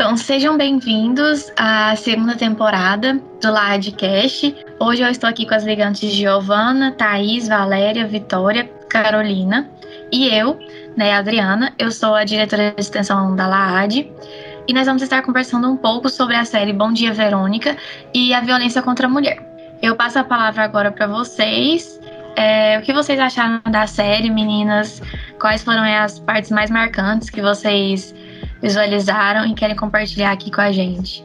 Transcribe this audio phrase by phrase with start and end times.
[0.00, 4.56] Então, sejam bem-vindos à segunda temporada do Ladcast.
[4.78, 9.70] Hoje eu estou aqui com as ligantes Giovana, Thaís, Valéria, Vitória, Carolina
[10.10, 10.58] e eu,
[10.96, 11.74] né, Adriana.
[11.78, 14.10] Eu sou a diretora de extensão da LAAD
[14.66, 17.76] e nós vamos estar conversando um pouco sobre a série Bom Dia Verônica
[18.14, 19.38] e a violência contra a mulher.
[19.82, 22.00] Eu passo a palavra agora para vocês.
[22.36, 25.02] É, o que vocês acharam da série, meninas?
[25.38, 28.14] Quais foram as partes mais marcantes que vocês
[28.60, 31.24] visualizaram e querem compartilhar aqui com a gente.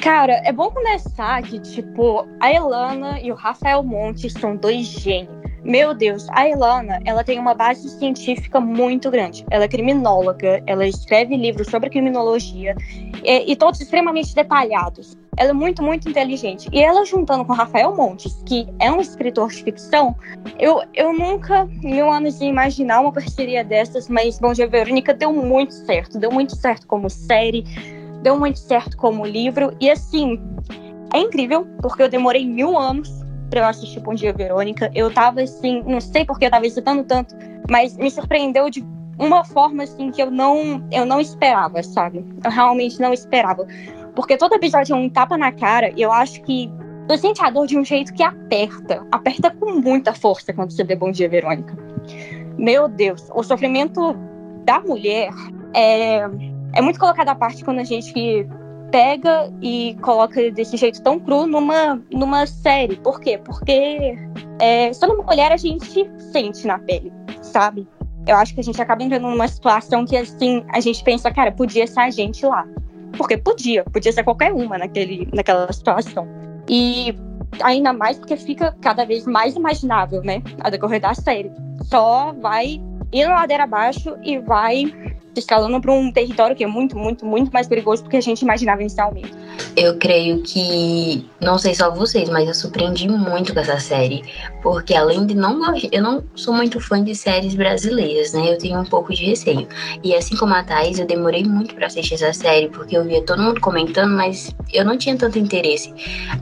[0.00, 5.44] Cara, é bom começar que, tipo, a Elana e o Rafael Montes são dois gênios.
[5.64, 9.46] Meu Deus, a Elana, ela tem uma base científica muito grande.
[9.50, 12.76] Ela é criminóloga, ela escreve livros sobre criminologia
[13.24, 15.16] e, e todos extremamente detalhados.
[15.36, 16.68] Ela é muito, muito inteligente.
[16.72, 20.14] E ela juntando com Rafael Montes, que é um escritor de ficção,
[20.58, 25.32] eu, eu nunca, mil anos de imaginar uma parceria dessas, mas Bom Dia Verônica deu
[25.32, 26.18] muito certo.
[26.18, 27.64] Deu muito certo como série,
[28.22, 29.74] deu muito certo como livro.
[29.80, 30.40] E assim,
[31.12, 33.10] é incrível, porque eu demorei mil anos
[33.50, 34.90] pra eu assistir Bom Dia Verônica.
[34.94, 37.34] Eu tava assim, não sei porque eu tava excitando tanto,
[37.68, 38.84] mas me surpreendeu de
[39.18, 42.24] uma forma assim que eu não, eu não esperava, sabe?
[42.42, 43.66] Eu realmente não esperava.
[44.14, 46.70] Porque todo episódio é um tapa na cara e eu acho que
[47.08, 49.06] você sente a dor de um jeito que aperta.
[49.12, 51.76] Aperta com muita força quando você vê Bom Dia Verônica.
[52.56, 54.14] Meu Deus, o sofrimento
[54.64, 55.30] da mulher
[55.74, 56.20] é,
[56.72, 58.46] é muito colocado à parte quando a gente
[58.90, 62.96] pega e coloca desse jeito tão cru numa, numa série.
[62.96, 63.38] Por quê?
[63.38, 64.16] Porque
[64.60, 67.88] é, sendo mulher a gente sente na pele, sabe?
[68.26, 71.52] Eu acho que a gente acaba entrando numa situação que, assim, a gente pensa, cara,
[71.52, 72.66] podia ser a gente lá.
[73.16, 76.26] Porque podia, podia ser qualquer uma naquele, naquela situação.
[76.68, 77.14] E
[77.62, 80.42] ainda mais porque fica cada vez mais imaginável, né?
[80.60, 81.50] A decorrer da série.
[81.84, 82.80] Só vai
[83.22, 84.92] na ladeira abaixo e vai
[85.40, 88.42] escalando para um território que é muito, muito, muito mais perigoso do que a gente
[88.42, 89.32] imaginava inicialmente.
[89.76, 94.22] Eu creio que, não sei só vocês, mas eu surpreendi muito com essa série,
[94.62, 95.54] porque além de não
[95.90, 98.52] eu não sou muito fã de séries brasileiras, né?
[98.52, 99.66] Eu tenho um pouco de receio.
[100.02, 103.22] E assim como a Thais, eu demorei muito para assistir essa série, porque eu via
[103.22, 105.92] todo mundo comentando, mas eu não tinha tanto interesse.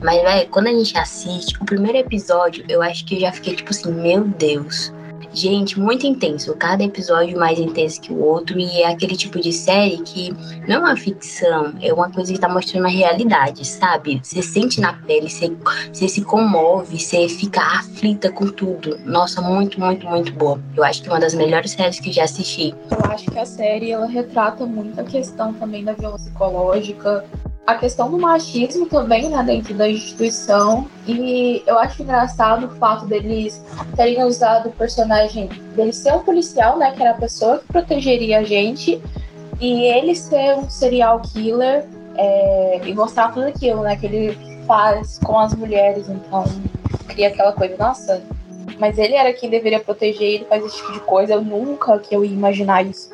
[0.01, 3.55] Mas, velho, quando a gente assiste, o primeiro episódio, eu acho que eu já fiquei
[3.55, 4.91] tipo assim, meu Deus
[5.33, 6.55] Gente, muito intenso.
[6.55, 8.59] Cada episódio mais intenso que o outro.
[8.59, 10.31] E é aquele tipo de série que
[10.67, 14.21] não é uma ficção, é uma coisa que tá mostrando a realidade, sabe?
[14.23, 15.51] Você sente na pele, você,
[15.91, 18.99] você se comove, você fica aflita com tudo.
[19.05, 20.61] Nossa, muito, muito, muito boa.
[20.75, 22.75] Eu acho que é uma das melhores séries que já assisti.
[22.91, 27.25] Eu acho que a série ela retrata muito a questão também da violência psicológica,
[27.65, 30.87] a questão do machismo também, né, dentro da instituição.
[31.07, 33.63] E eu acho engraçado o fato deles
[33.95, 38.39] terem usado o personagem dele ser um policial, né, que era a pessoa que protegeria
[38.39, 39.01] a gente,
[39.59, 41.85] e ele ser um serial killer
[42.15, 44.37] é, e mostrar tudo aquilo, né, que ele
[44.67, 46.09] faz com as mulheres.
[46.09, 46.43] Então,
[47.07, 48.21] cria aquela coisa, nossa,
[48.79, 51.33] mas ele era quem deveria proteger, ele faz esse tipo de coisa.
[51.33, 53.11] Eu nunca que eu ia imaginar isso.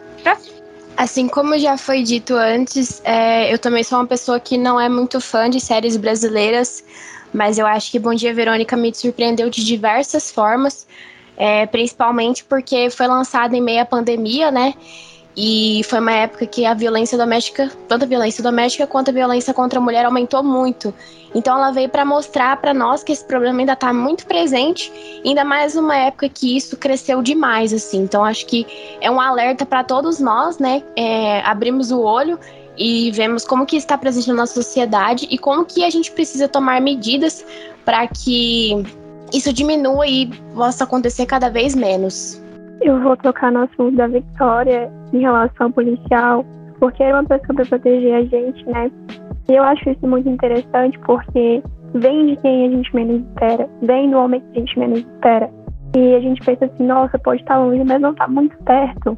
[1.00, 4.90] Assim como já foi dito antes, é, eu também sou uma pessoa que não é
[4.90, 6.84] muito fã de séries brasileiras,
[7.34, 10.86] mas eu acho que Bom Dia Verônica me surpreendeu de diversas formas,
[11.38, 14.74] é, principalmente porque foi lançado em meio à pandemia, né?
[15.42, 19.54] E foi uma época que a violência doméstica, tanto a violência doméstica quanto a violência
[19.54, 20.94] contra a mulher aumentou muito.
[21.34, 24.92] Então ela veio para mostrar para nós que esse problema ainda está muito presente,
[25.24, 28.00] ainda mais numa época que isso cresceu demais, assim.
[28.00, 28.68] Então acho que
[29.00, 30.84] é um alerta para todos nós, né?
[30.94, 32.38] É, abrimos o olho
[32.78, 36.50] e vemos como que está presente na nossa sociedade e como que a gente precisa
[36.50, 37.46] tomar medidas
[37.86, 38.84] para que
[39.32, 42.42] isso diminua e possa acontecer cada vez menos.
[42.82, 46.46] Eu vou tocar no assunto da Victoria em relação ao policial,
[46.80, 48.90] porque era uma pessoa para proteger a gente, né?
[49.50, 51.62] E eu acho isso muito interessante porque
[51.94, 55.50] vem de quem a gente menos espera, vem do homem que a gente menos espera.
[55.96, 59.18] E a gente pensa assim, nossa, pode estar longe, mas não está muito perto.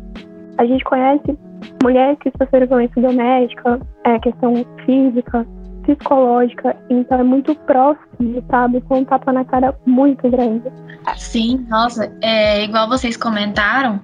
[0.57, 1.38] A gente conhece
[1.83, 4.53] mulheres que sofreram violência doméstica, é, questão
[4.85, 5.46] física,
[5.83, 8.81] psicológica, então é muito próximo, sabe?
[8.81, 10.72] Com um tapa na cara muito grande.
[11.17, 13.99] Sim, nossa, é igual vocês comentaram,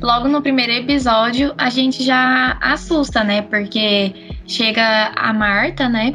[0.00, 3.42] logo no primeiro episódio a gente já assusta, né?
[3.42, 4.14] Porque
[4.46, 6.12] chega a Marta, né?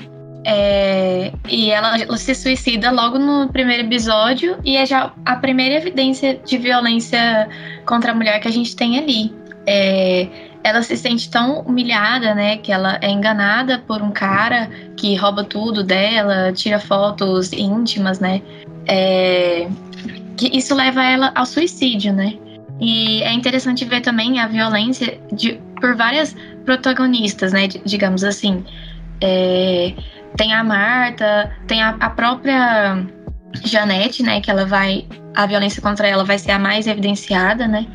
[0.47, 5.75] É, e ela, ela, se suicida logo no primeiro episódio e é já a primeira
[5.75, 7.50] evidência de violência
[7.83, 9.33] contra a mulher que a gente tem ali.
[9.65, 10.27] É,
[10.65, 14.67] ela se sente tão humilhada, né, que ela é enganada por um cara
[14.97, 18.41] que rouba tudo dela, tira fotos íntimas, né,
[18.88, 19.67] é,
[20.35, 22.33] que isso leva ela ao suicídio, né.
[22.81, 26.35] E é interessante ver também a violência de, por várias
[26.65, 27.67] protagonistas, né?
[27.67, 28.65] Digamos assim.
[29.21, 29.94] É,
[30.35, 33.06] tem a Marta, tem a, a própria
[33.63, 34.41] Janete, né?
[34.41, 35.06] Que ela vai.
[35.33, 37.88] A violência contra ela vai ser a mais evidenciada, né?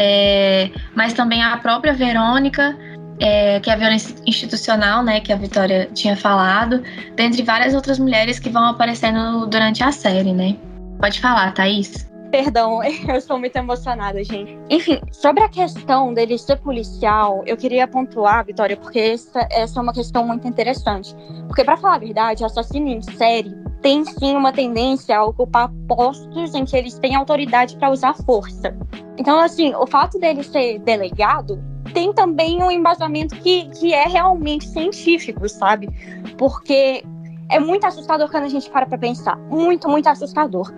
[0.00, 2.78] É, mas também a própria Verônica,
[3.18, 5.18] é, que é a violência institucional, né?
[5.20, 6.84] Que a Vitória tinha falado,
[7.16, 10.56] dentre várias outras mulheres que vão aparecendo durante a série, né?
[11.00, 12.07] Pode falar, Thaís.
[12.30, 14.58] Perdão, eu estou muito emocionada, gente.
[14.68, 19.82] Enfim, sobre a questão dele ser policial, eu queria pontuar, Vitória, porque essa, essa é
[19.82, 21.14] uma questão muito interessante.
[21.46, 26.54] Porque, para falar a verdade, assassino em série tem sim uma tendência a ocupar postos
[26.54, 28.76] em que eles têm autoridade para usar força.
[29.16, 31.62] Então, assim, o fato dele ser delegado
[31.94, 35.88] tem também um embasamento que, que é realmente científico, sabe?
[36.36, 37.04] Porque
[37.50, 39.36] é muito assustador quando a gente para para pensar.
[39.36, 40.72] Muito, muito assustador.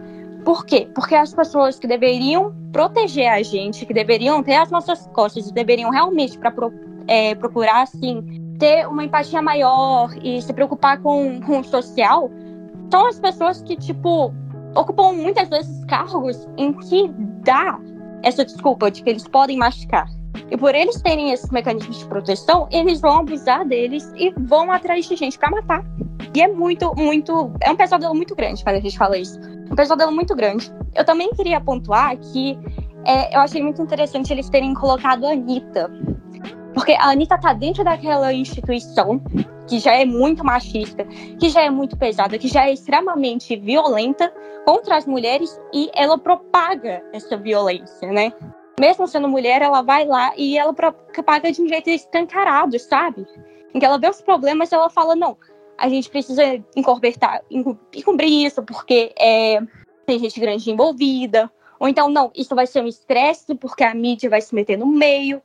[0.44, 0.88] Por quê?
[0.94, 5.90] Porque as pessoas que deveriam proteger a gente, que deveriam ter as nossas costas deveriam
[5.90, 6.52] realmente para
[7.06, 8.22] é, procurar, assim,
[8.58, 12.30] ter uma empatia maior e se preocupar com, com o social,
[12.90, 14.32] são as pessoas que, tipo,
[14.74, 17.10] ocupam muitas vezes cargos em que
[17.44, 17.78] dá
[18.22, 20.08] essa desculpa de que eles podem machucar.
[20.50, 25.06] E por eles terem esses mecanismos de proteção, eles vão abusar deles e vão atrás
[25.06, 25.84] de gente para matar.
[26.34, 27.52] E é muito, muito.
[27.60, 29.38] É um pesadelo muito grande quando a gente fala isso.
[29.70, 30.72] Um pesadelo muito grande.
[30.94, 32.58] Eu também queria pontuar que
[33.04, 35.90] é, eu achei muito interessante eles terem colocado a Anitta.
[36.74, 39.20] Porque a Anitta tá dentro daquela instituição
[39.66, 41.04] que já é muito machista,
[41.38, 44.32] que já é muito pesada, que já é extremamente violenta
[44.64, 48.32] contra as mulheres e ela propaga essa violência, né?
[48.78, 53.26] Mesmo sendo mulher, ela vai lá e ela propaga de um jeito escancarado, sabe?
[53.74, 55.36] Em que ela vê os problemas, ela fala: não,
[55.76, 56.42] a gente precisa
[56.76, 59.60] encobertar, encobrir isso, porque é,
[60.06, 61.50] tem gente grande envolvida.
[61.78, 64.86] Ou então, não, isso vai ser um estresse, porque a mídia vai se meter no
[64.86, 65.40] meio.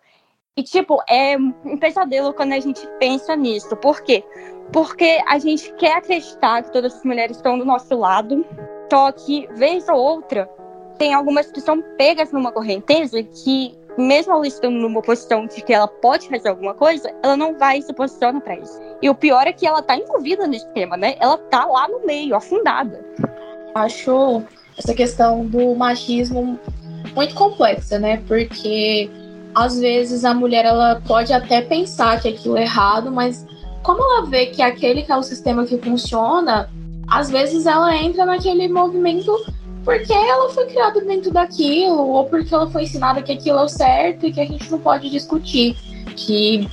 [0.57, 3.75] E, tipo, é um pesadelo quando a gente pensa nisso.
[3.77, 4.23] Por quê?
[4.71, 8.45] Porque a gente quer acreditar que todas as mulheres estão do nosso lado,
[8.91, 10.49] só que, vez ou outra,
[10.97, 15.73] tem algumas que são pegas numa correnteza que mesmo ela estando numa posição de que
[15.73, 18.79] ela pode fazer alguma coisa, ela não vai se posicionar para isso.
[19.01, 21.15] E o pior é que ela tá envolvida no esquema, né?
[21.19, 23.03] Ela tá lá no meio, afundada.
[23.73, 24.43] Acho
[24.77, 26.59] essa questão do machismo
[27.15, 28.21] muito complexa, né?
[28.27, 29.09] Porque
[29.53, 33.45] às vezes a mulher ela pode até pensar que aquilo é errado, mas
[33.83, 36.69] como ela vê que aquele que é o sistema que funciona,
[37.07, 39.31] às vezes ela entra naquele movimento
[39.85, 43.69] porque ela foi criada dentro daquilo, ou porque ela foi ensinada que aquilo é o
[43.69, 45.77] certo e que a gente não pode discutir.
[46.15, 46.67] Que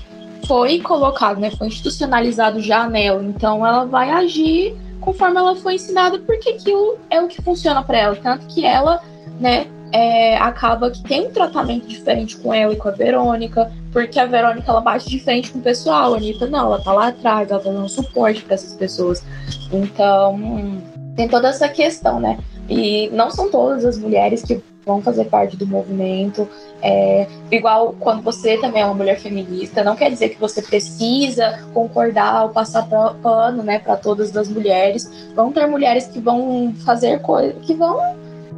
[0.47, 1.50] foi colocado, né?
[1.50, 3.23] Foi institucionalizado já nela.
[3.23, 7.99] Então ela vai agir conforme ela foi ensinada, porque aquilo é o que funciona para
[7.99, 8.17] ela.
[8.17, 9.03] Tanto que ela,
[9.38, 14.19] né, é, acaba que tem um tratamento diferente com ela e com a Verônica, porque
[14.19, 17.08] a Verônica ela bate de frente com o pessoal, a Anitta não, ela tá lá
[17.08, 19.23] atrás, ela tá dando suporte para essas pessoas.
[19.70, 20.81] Então,
[21.15, 22.38] tem toda essa questão, né?
[22.73, 26.49] E não são todas as mulheres que vão fazer parte do movimento.
[26.81, 31.61] É, igual quando você também é uma mulher feminista, não quer dizer que você precisa
[31.73, 32.89] concordar ou passar
[33.23, 35.11] pano, né, para todas as mulheres.
[35.35, 37.99] Vão ter mulheres que vão fazer coisas que vão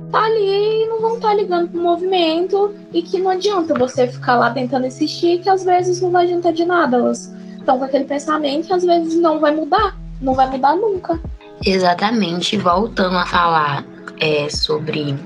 [0.06, 3.74] estar tá ali e não vão estar tá ligando pro movimento e que não adianta
[3.74, 6.96] você ficar lá tentando insistir que às vezes não vai adiantar de nada.
[6.96, 11.20] Elas estão com aquele pensamento que às vezes não vai mudar, não vai mudar nunca.
[11.64, 15.16] Exatamente, voltando a falar é, sobre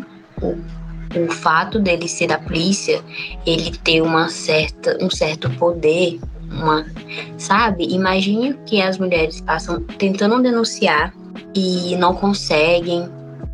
[0.40, 0.56] o,
[1.16, 3.02] o fato dele ser da polícia,
[3.46, 6.18] ele ter uma certa, um certo poder,
[6.50, 6.86] uma,
[7.36, 7.86] sabe?
[7.92, 11.12] Imagine que as mulheres passam tentando denunciar
[11.54, 13.08] e não conseguem,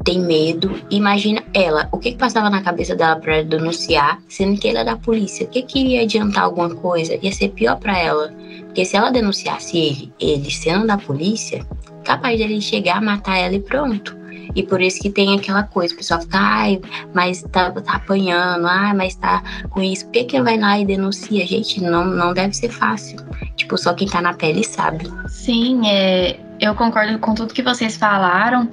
[0.05, 0.79] tem medo.
[0.91, 4.85] Imagina ela, o que, que passava na cabeça dela para denunciar, sendo que ela é
[4.85, 5.47] da polícia?
[5.47, 7.19] O que, que iria adiantar alguma coisa?
[7.21, 8.33] Ia ser pior para ela.
[8.67, 11.65] Porque se ela denunciasse ele, ele sendo da polícia,
[12.05, 14.24] capaz de ele chegar, matar ela e pronto.
[14.55, 16.81] E por isso que tem aquela coisa, o pessoal fica, ai,
[17.13, 20.05] mas tá, tá apanhando, ai, mas tá com isso.
[20.07, 21.47] Por que, que vai lá e denuncia?
[21.47, 23.19] Gente, não, não deve ser fácil.
[23.57, 25.11] Tipo, só quem tá na pele sabe.
[25.29, 28.69] Sim, é, eu concordo com tudo que vocês falaram.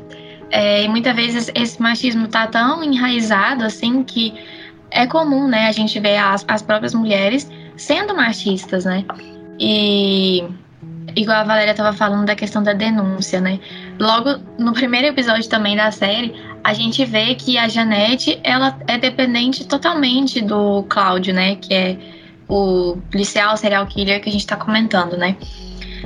[0.52, 4.34] É, e muitas vezes esse machismo tá tão enraizado assim que
[4.92, 9.06] é comum, né, a gente ver as, as próprias mulheres sendo machistas, né?
[9.58, 10.44] E
[11.16, 13.60] igual a Valéria estava falando da questão da denúncia, né?
[14.00, 18.98] Logo no primeiro episódio também da série, a gente vê que a Janete, ela é
[18.98, 21.56] dependente totalmente do Cláudio, né?
[21.56, 21.98] Que é
[22.48, 25.36] o policial serial killer que a gente está comentando, né?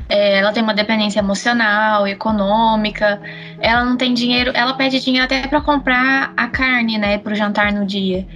[0.08, 3.20] É, ela tem uma dependência emocional, econômica.
[3.60, 7.36] Ela não tem dinheiro, ela pede dinheiro até para comprar a carne, né, para o
[7.36, 8.28] jantar no dia.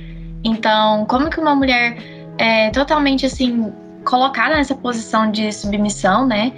[0.44, 1.98] Então, como que uma mulher
[2.38, 3.72] é totalmente assim
[4.10, 6.52] colocada nessa posição de submissão, né?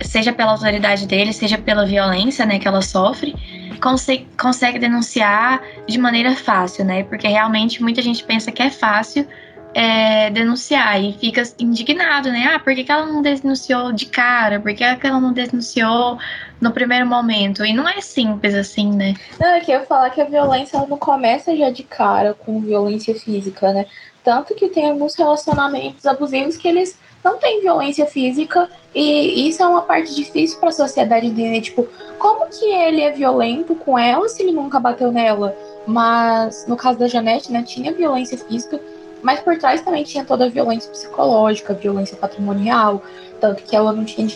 [0.00, 3.34] Seja pela autoridade dele, seja pela violência, né, que ela sofre,
[3.82, 7.04] consegue, consegue denunciar de maneira fácil, né?
[7.04, 9.28] Porque realmente muita gente pensa que é fácil
[9.74, 12.52] é, denunciar e fica indignado, né?
[12.54, 14.58] Ah, por que, que ela não denunciou de cara?
[14.58, 16.16] Por que, que ela não denunciou
[16.58, 17.66] no primeiro momento?
[17.66, 19.14] E não é simples assim, né?
[19.38, 22.62] Não, é que eu falar que a violência ela não começa já de cara com
[22.62, 23.84] violência física, né?
[24.24, 29.66] Tanto que tem alguns relacionamentos abusivos que eles não têm violência física e isso é
[29.66, 31.86] uma parte difícil para a sociedade entender, tipo,
[32.18, 35.56] como que ele é violento com ela se ele nunca bateu nela?
[35.86, 38.80] Mas no caso da Janete, né, tinha violência física
[39.24, 43.02] mas por trás também tinha toda a violência psicológica, violência patrimonial,
[43.40, 44.28] tanto que ela não tinha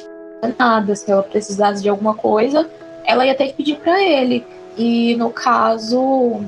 [0.58, 0.96] nada.
[0.96, 2.66] Se ela precisasse de alguma coisa,
[3.04, 4.46] ela ia ter que pedir para ele.
[4.78, 6.40] E no caso,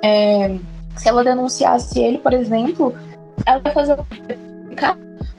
[0.00, 0.56] é,
[0.98, 2.94] se ela denunciasse ele, por exemplo,
[3.46, 3.96] ela ia fazer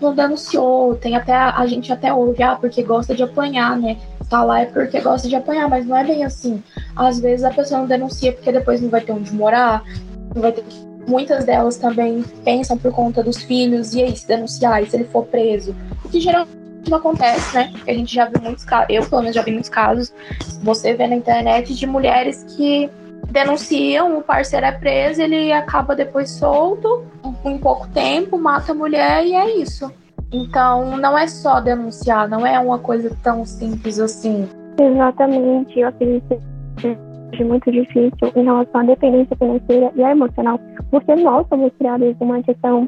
[0.01, 3.97] não denunciou, tem até a gente até ouve, ah, porque gosta de apanhar, né?
[4.29, 6.63] Tá lá é porque gosta de apanhar, mas não é bem assim.
[6.95, 9.83] Às vezes a pessoa não denuncia porque depois não vai ter onde morar,
[10.33, 10.63] não vai ter
[11.07, 15.05] Muitas delas também pensam por conta dos filhos, e aí, se denunciar, e se ele
[15.05, 15.75] for preso?
[16.05, 16.53] O que geralmente
[16.87, 17.73] não acontece, né?
[17.87, 20.13] A gente já viu muitos casos, eu pelo menos já vi muitos casos,
[20.61, 22.91] você vê na internet, de mulheres que
[23.29, 27.03] denunciam, o parceiro é preso, ele acaba depois solto,
[27.45, 29.91] em pouco tempo, mata a mulher e é isso.
[30.31, 34.48] Então, não é só denunciar, não é uma coisa tão simples assim.
[34.79, 36.41] Exatamente, eu acredito
[36.77, 36.98] que
[37.41, 40.59] é muito difícil em relação à dependência financeira e à emocional,
[40.91, 42.88] porque nós somos criados uma questão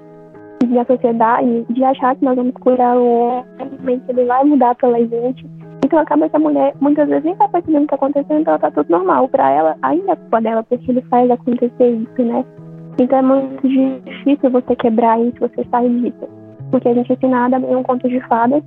[0.68, 5.00] da sociedade de achar que nós vamos curar o homem, que ele vai mudar pela
[5.00, 5.46] gente.
[5.92, 8.54] Então acaba que a mulher muitas vezes nem tá percebendo o que está acontecendo, então
[8.54, 9.28] ela tá tudo normal.
[9.28, 12.46] Para ela, ainda é culpa dela, porque ele faz acontecer isso, né?
[12.98, 16.30] Então é muito difícil você quebrar isso, você sair disso.
[16.72, 18.64] Porque a gente é ensinada a um conto de fadas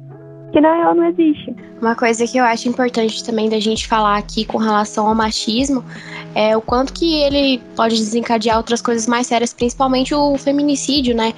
[0.54, 1.52] que na real não existe.
[1.82, 5.84] Uma coisa que eu acho importante também da gente falar aqui com relação ao machismo
[6.32, 11.34] é o quanto que ele pode desencadear outras coisas mais sérias, principalmente o feminicídio, né?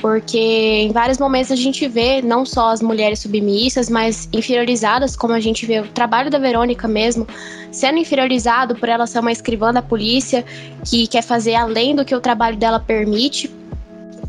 [0.00, 5.34] Porque em vários momentos a gente vê não só as mulheres submissas, mas inferiorizadas, como
[5.34, 7.26] a gente vê o trabalho da Verônica mesmo,
[7.72, 10.44] sendo inferiorizado por ela ser uma escrivã da polícia
[10.88, 13.50] que quer fazer além do que o trabalho dela permite.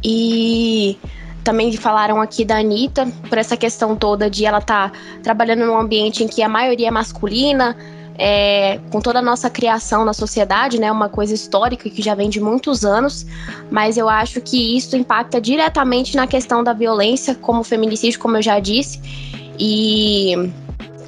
[0.03, 0.97] E
[1.43, 5.77] também falaram aqui da Anitta, por essa questão toda de ela estar tá trabalhando num
[5.77, 7.75] ambiente em que a maioria é masculina,
[8.17, 12.29] é, com toda a nossa criação na sociedade, né, uma coisa histórica que já vem
[12.29, 13.25] de muitos anos,
[13.71, 18.41] mas eu acho que isso impacta diretamente na questão da violência, como feminicídio, como eu
[18.41, 19.01] já disse,
[19.57, 20.35] e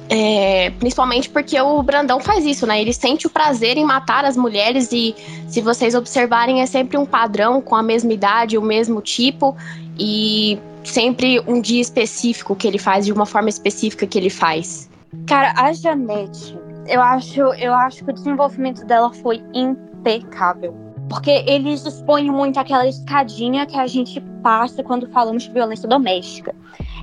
[0.08, 2.80] é, principalmente porque o Brandão faz isso, né?
[2.80, 5.14] Ele sente o prazer em matar as mulheres e,
[5.48, 9.56] se vocês observarem, é sempre um padrão com a mesma idade, o mesmo tipo
[9.98, 14.88] e sempre um dia específico que ele faz, de uma forma específica que ele faz.
[15.26, 20.74] Cara, a Janete, eu acho, eu acho que o desenvolvimento dela foi impecável.
[21.08, 26.54] Porque eles expõem muito aquela escadinha que a gente passa quando falamos de violência doméstica.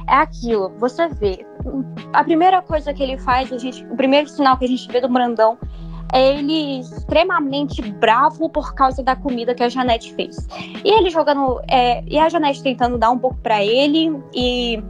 [0.10, 1.46] É aquilo, você vê.
[2.12, 5.00] A primeira coisa que ele faz, a gente, o primeiro sinal que a gente vê
[5.00, 5.58] do Brandão
[6.20, 10.48] ele extremamente bravo por causa da comida que a Janete fez.
[10.84, 11.62] E ele jogando.
[11.70, 14.84] É, e a Janete tentando dar um pouco para ele e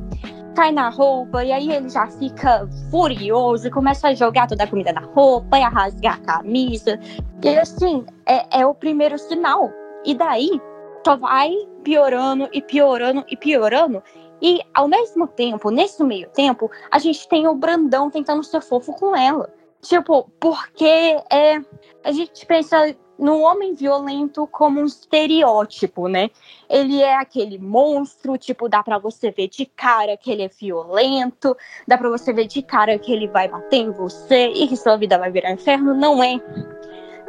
[0.56, 4.68] cai na roupa, e aí ele já fica furioso e começa a jogar toda a
[4.68, 7.00] comida na roupa e a rasgar a camisa.
[7.44, 9.72] E assim, é, é o primeiro sinal.
[10.06, 10.62] E daí
[11.06, 14.04] só vai piorando e piorando e piorando.
[14.42, 18.94] E ao mesmo tempo, nesse meio tempo, a gente tem o Brandão tentando ser fofo
[18.94, 19.50] com ela.
[19.82, 21.60] Tipo, porque é,
[22.04, 26.30] a gente pensa no homem violento como um estereótipo, né?
[26.68, 31.56] Ele é aquele monstro, tipo, dá para você ver de cara que ele é violento,
[31.88, 34.98] dá para você ver de cara que ele vai bater em você e que sua
[34.98, 35.94] vida vai virar inferno.
[35.94, 36.42] Não é.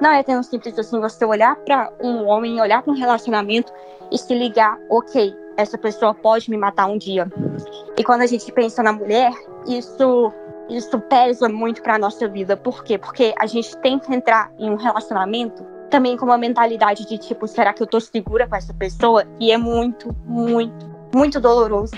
[0.00, 3.73] Não é tão simples assim você olhar para um homem, olhar para um relacionamento
[4.11, 7.30] e se ligar, ok, essa pessoa pode me matar um dia.
[7.97, 9.32] E quando a gente pensa na mulher,
[9.66, 10.32] isso
[10.69, 12.57] isso pesa muito para nossa vida.
[12.57, 12.99] Por quê?
[12.99, 17.47] Porque a gente tem que entrar em um relacionamento também com uma mentalidade de tipo,
[17.47, 19.25] será que eu tô segura com essa pessoa?
[19.38, 21.95] E é muito, muito, muito doloroso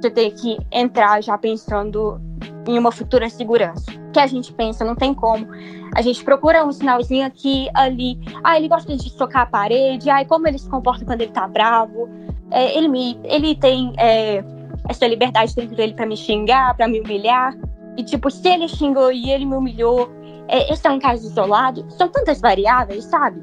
[0.00, 2.20] você ter que entrar já pensando
[2.66, 3.90] em uma futura segurança.
[4.12, 5.46] Que a gente pensa, não tem como.
[5.94, 8.20] A gente procura um sinalzinho aqui, ali.
[8.44, 10.10] Ah, ele gosta de socar a parede.
[10.10, 12.08] Ah, como ele se comporta quando ele tá bravo.
[12.50, 14.44] É, ele, me, ele tem é,
[14.88, 17.56] essa liberdade dentro dele para me xingar, para me humilhar.
[17.98, 20.08] E, tipo, se ele xingou e ele me humilhou,
[20.46, 21.84] é, esse é um caso isolado.
[21.90, 23.42] São tantas variáveis, sabe?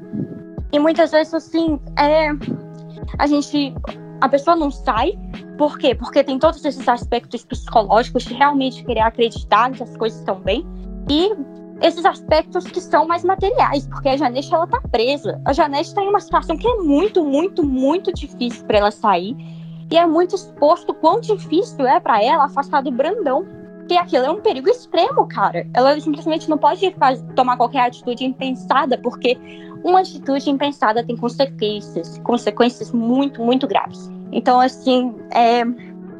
[0.72, 2.30] E muitas vezes, assim, é,
[3.18, 3.74] a gente
[4.20, 5.18] a pessoa não sai.
[5.58, 5.94] Por quê?
[5.94, 10.66] Porque tem todos esses aspectos psicológicos de realmente querer acreditar que as coisas estão bem.
[11.08, 11.34] E
[11.82, 15.40] esses aspectos que são mais materiais, porque a Janete ela tá presa.
[15.44, 19.36] A Janete está em uma situação que é muito, muito, muito difícil para ela sair.
[19.90, 23.46] E é muito exposto quão difícil é para ela afastar do Brandão.
[23.86, 25.64] Porque aquilo é um perigo extremo, cara.
[25.72, 26.92] Ela simplesmente não pode
[27.36, 29.38] tomar qualquer atitude impensada, porque
[29.84, 34.10] uma atitude impensada tem consequências, consequências muito, muito graves.
[34.32, 35.62] Então, assim, é.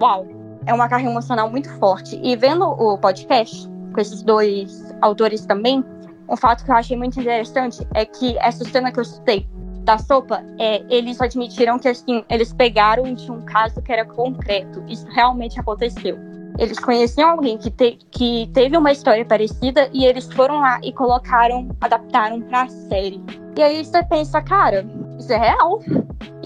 [0.01, 0.29] Uau!
[0.65, 2.21] É uma carga emocional muito forte.
[2.23, 5.85] E vendo o podcast com esses dois autores também,
[6.29, 9.49] um fato que eu achei muito interessante é que essa cena que eu citei
[9.83, 14.85] da sopa, é, eles admitiram que assim, eles pegaram de um caso que era concreto.
[14.87, 16.36] Isso realmente aconteceu.
[16.59, 20.93] Eles conheciam alguém que, te, que teve uma história parecida e eles foram lá e
[20.93, 23.21] colocaram, adaptaram pra série.
[23.57, 24.87] E aí você pensa, cara,
[25.19, 25.81] isso é real.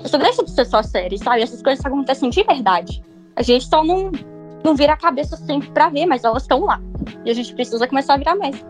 [0.04, 1.42] Isso deixa de ser só série, sabe?
[1.42, 3.02] Essas coisas acontecem de verdade.
[3.36, 4.10] A gente só não,
[4.64, 6.80] não vira a cabeça sempre pra ver, mas elas estão lá.
[7.24, 8.64] E a gente precisa começar a virar mais.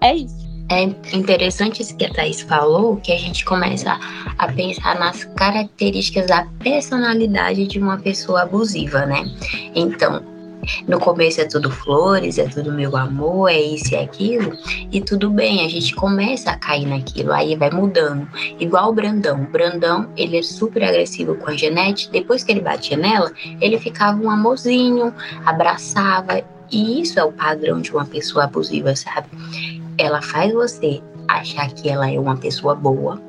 [0.00, 0.46] É isso.
[0.68, 0.82] É
[1.16, 3.98] interessante isso que a Thaís falou, que a gente começa
[4.36, 9.24] a pensar nas características da personalidade de uma pessoa abusiva, né?
[9.76, 10.35] Então,
[10.86, 14.52] no começo é tudo flores, é tudo meu amor, é isso e aquilo,
[14.90, 18.28] e tudo bem, a gente começa a cair naquilo, aí vai mudando.
[18.58, 19.42] Igual o Brandão.
[19.42, 23.30] O Brandão, ele é super agressivo com a Janete, depois que ele batia nela,
[23.60, 25.12] ele ficava um amorzinho,
[25.44, 29.28] abraçava, e isso é o padrão de uma pessoa abusiva, sabe?
[29.98, 33.20] Ela faz você achar que ela é uma pessoa boa,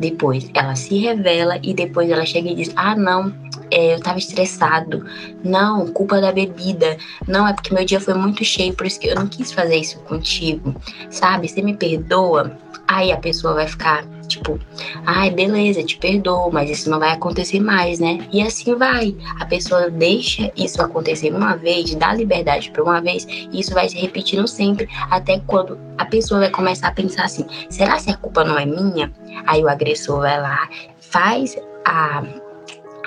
[0.00, 3.32] depois ela se revela e depois ela chega e diz: Ah, não,
[3.70, 5.04] é, eu tava estressado.
[5.42, 6.96] Não, culpa da bebida.
[7.26, 9.76] Não, é porque meu dia foi muito cheio, por isso que eu não quis fazer
[9.76, 10.74] isso contigo.
[11.10, 11.48] Sabe?
[11.48, 12.56] Você me perdoa?
[12.86, 14.60] Aí a pessoa vai ficar tipo,
[15.04, 18.26] ai, beleza, te perdoo, mas isso não vai acontecer mais, né?
[18.30, 19.16] E assim vai.
[19.40, 23.88] A pessoa deixa isso acontecer uma vez, dá liberdade para uma vez, e isso vai
[23.88, 28.16] se repetindo sempre, até quando a pessoa vai começar a pensar assim: será que a
[28.16, 29.10] culpa não é minha?
[29.46, 30.68] Aí o agressor vai lá,
[31.00, 32.22] faz a.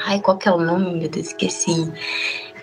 [0.06, 0.94] Ai, qual que é o nome?
[0.94, 1.92] Meu Deus, esqueci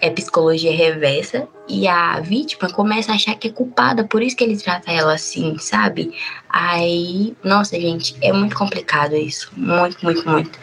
[0.01, 4.45] é psicologia reversa e a vítima começa a achar que é culpada, por isso que
[4.45, 6.13] ele trata ela assim, sabe?
[6.49, 10.59] Aí, nossa, gente, é muito complicado isso, muito, muito, muito.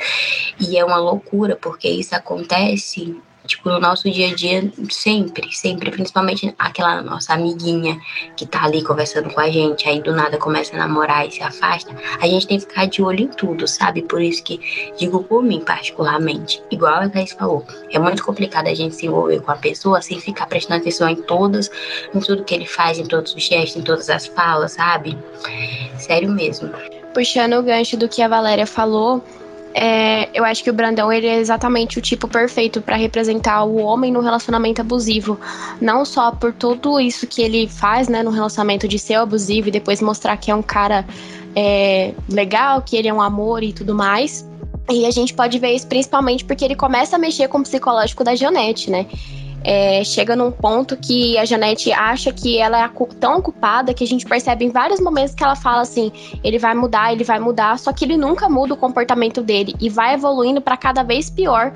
[0.60, 5.92] E é uma loucura, porque isso acontece tipo, no nosso dia a dia, sempre, sempre,
[5.92, 8.00] principalmente aquela nossa amiguinha
[8.36, 11.44] que tá ali conversando com a gente, aí do nada começa a namorar e se
[11.44, 14.02] afasta, a gente tem que ficar de olho em tudo, sabe?
[14.02, 14.60] Por isso que
[14.98, 19.40] digo por mim, particularmente, igual a Thais falou, é muito complicado a gente se envolver
[19.42, 21.70] com a pessoa sem ficar prestando atenção em todas,
[22.14, 25.18] em tudo que ele faz, em todos os gestos, em todas as falas, sabe?
[25.98, 26.72] Sério mesmo.
[27.14, 29.24] Puxando o gancho do que a Valéria falou,
[29.78, 33.76] é, eu acho que o Brandão ele é exatamente o tipo perfeito para representar o
[33.76, 35.38] homem no relacionamento abusivo.
[35.82, 39.72] Não só por tudo isso que ele faz, né, no relacionamento de ser abusivo e
[39.72, 41.06] depois mostrar que é um cara
[41.54, 44.48] é, legal, que ele é um amor e tudo mais.
[44.90, 48.24] E a gente pode ver isso principalmente porque ele começa a mexer com o psicológico
[48.24, 49.06] da Janete, né?
[49.66, 54.08] É, chega num ponto que a Janete acha que ela é tão ocupada que a
[54.08, 56.12] gente percebe em vários momentos que ela fala assim:
[56.44, 59.90] ele vai mudar, ele vai mudar, só que ele nunca muda o comportamento dele e
[59.90, 61.74] vai evoluindo para cada vez pior.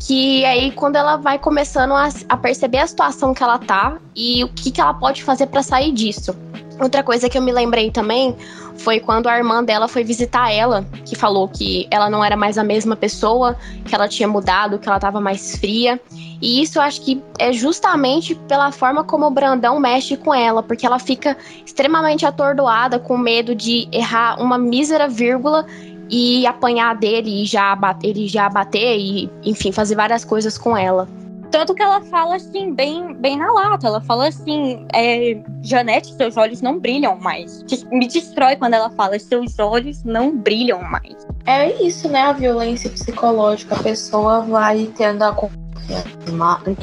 [0.00, 4.42] Que aí, quando ela vai começando a, a, perceber a situação que ela tá e
[4.42, 6.34] o que, que ela pode fazer para sair disso.
[6.80, 8.34] Outra coisa que eu me lembrei também
[8.78, 12.56] foi quando a irmã dela foi visitar ela, que falou que ela não era mais
[12.56, 16.00] a mesma pessoa, que ela tinha mudado, que ela estava mais fria.
[16.40, 20.62] E isso eu acho que é justamente pela forma como o Brandão mexe com ela,
[20.62, 25.66] porque ela fica extremamente atordoada, com medo de errar uma mísera vírgula
[26.08, 31.06] e apanhar dele e já ele já bater e, enfim, fazer várias coisas com ela.
[31.50, 33.86] Tanto que ela fala assim, bem, bem na lata.
[33.86, 37.64] Ela fala assim: é, Janete, seus olhos não brilham mais.
[37.90, 41.26] Me destrói quando ela fala: seus olhos não brilham mais.
[41.46, 42.22] É isso, né?
[42.22, 43.74] A violência psicológica.
[43.74, 45.34] A pessoa vai tendo a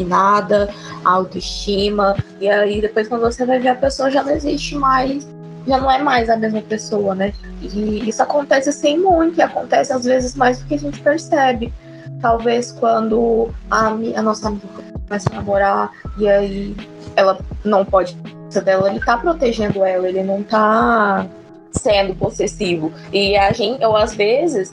[0.06, 0.70] nada,
[1.04, 5.28] autoestima, e aí depois quando você vai ver a pessoa já não existe mais,
[5.66, 7.34] já não é mais a mesma pessoa, né?
[7.62, 11.74] E isso acontece assim muito, e acontece às vezes mais do que a gente percebe.
[12.22, 14.68] Talvez quando a, a nossa amiga
[15.08, 16.76] começa a namorar e aí
[17.16, 18.18] ela não pode
[18.64, 21.28] dela, ele tá protegendo ela, ele não tá
[21.72, 22.92] sendo possessivo.
[23.12, 24.72] E a gente, ou às vezes,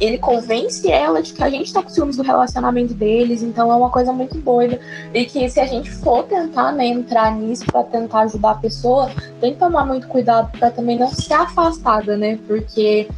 [0.00, 3.76] ele convence ela de que a gente tá com ciúmes do relacionamento deles, então é
[3.76, 4.80] uma coisa muito doida.
[5.12, 9.10] E que se a gente for tentar né, entrar nisso para tentar ajudar a pessoa,
[9.40, 12.38] tem que tomar muito cuidado para também não ser afastada, né?
[12.46, 13.08] Porque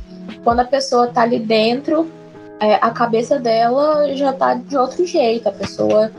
[0.42, 2.10] quando a pessoa tá ali dentro,
[2.60, 6.10] é, a cabeça dela já tá de outro jeito, a pessoa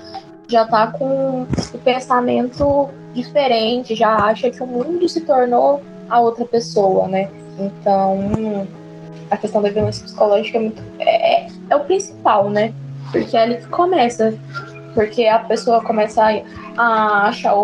[0.47, 6.45] já tá com o pensamento diferente, já acha que o mundo se tornou a outra
[6.45, 7.29] pessoa, né?
[7.59, 8.67] Então,
[9.29, 12.73] a questão da violência psicológica é, muito, é, é, é o principal, né?
[13.11, 14.33] Porque é ali que começa.
[14.93, 16.41] Porque a pessoa começa a,
[16.77, 17.55] a achar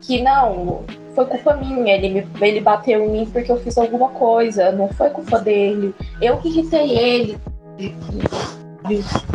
[0.00, 0.84] que não,
[1.14, 5.08] foi culpa minha, ele, ele bateu em mim porque eu fiz alguma coisa, não foi
[5.10, 7.38] culpa dele, eu que irritei ele,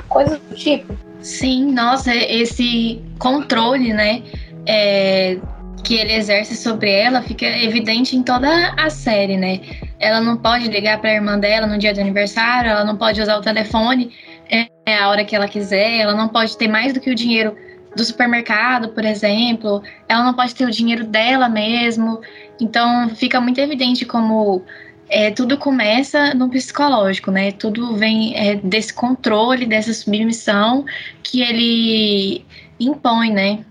[0.08, 0.98] coisas do tipo.
[1.22, 4.24] Sim, nossa, esse controle, né,
[4.66, 5.38] é,
[5.84, 9.60] que ele exerce sobre ela fica evidente em toda a série, né?
[10.00, 13.22] Ela não pode ligar para a irmã dela no dia de aniversário, ela não pode
[13.22, 14.14] usar o telefone
[14.50, 17.56] é, a hora que ela quiser, ela não pode ter mais do que o dinheiro
[17.96, 22.22] do supermercado, por exemplo, ela não pode ter o dinheiro dela mesmo.
[22.60, 24.64] Então fica muito evidente como
[25.10, 27.52] é, tudo começa no psicológico, né?
[27.52, 30.86] Tudo vem é, desse controle, dessa submissão
[31.24, 32.46] que ele
[32.80, 33.66] impõe, né?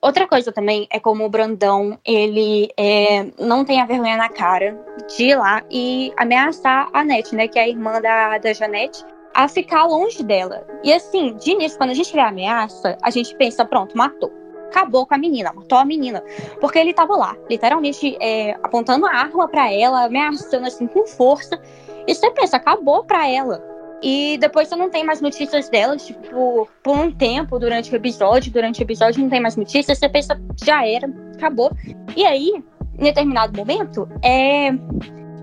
[0.00, 4.78] Outra coisa também é como o Brandão, ele é, não tem a vergonha na cara
[5.16, 7.48] de ir lá e ameaçar a Net, né?
[7.48, 10.66] Que é a irmã da, da Janete, a ficar longe dela.
[10.82, 14.32] E assim, de início, quando a gente vê a ameaça, a gente pensa, pronto, matou.
[14.66, 16.22] Acabou com a menina, matou a menina.
[16.60, 21.60] Porque ele tava lá, literalmente é, apontando a arma para ela, ameaçando assim com força.
[22.06, 23.62] E você pensa, acabou pra ela.
[24.02, 28.52] E depois você não tem mais notícias dela, tipo, por um tempo, durante o episódio,
[28.52, 31.70] durante o episódio não tem mais notícias, você pensa, já era, acabou.
[32.14, 32.62] E aí,
[32.98, 34.68] em determinado momento, é,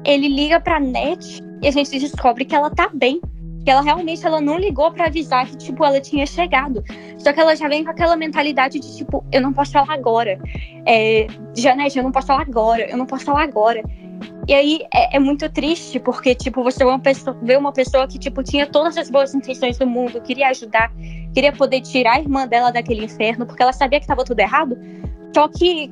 [0.05, 3.19] ele liga pra net e a gente descobre que ela tá bem
[3.63, 6.83] que ela realmente ela não ligou para avisar que tipo ela tinha chegado.
[7.17, 10.39] Só que ela já vem com aquela mentalidade de tipo, eu não posso falar agora.
[10.85, 13.81] É, Janete, eu não posso falar agora, eu não posso falar agora.
[14.47, 18.07] E aí é, é, muito triste, porque, tipo, você vê uma, pessoa, vê uma pessoa
[18.07, 20.91] que, tipo, tinha todas as boas intenções do mundo, queria ajudar,
[21.33, 24.77] queria poder tirar a irmã dela daquele inferno, porque ela sabia que estava tudo errado.
[25.33, 25.89] Só que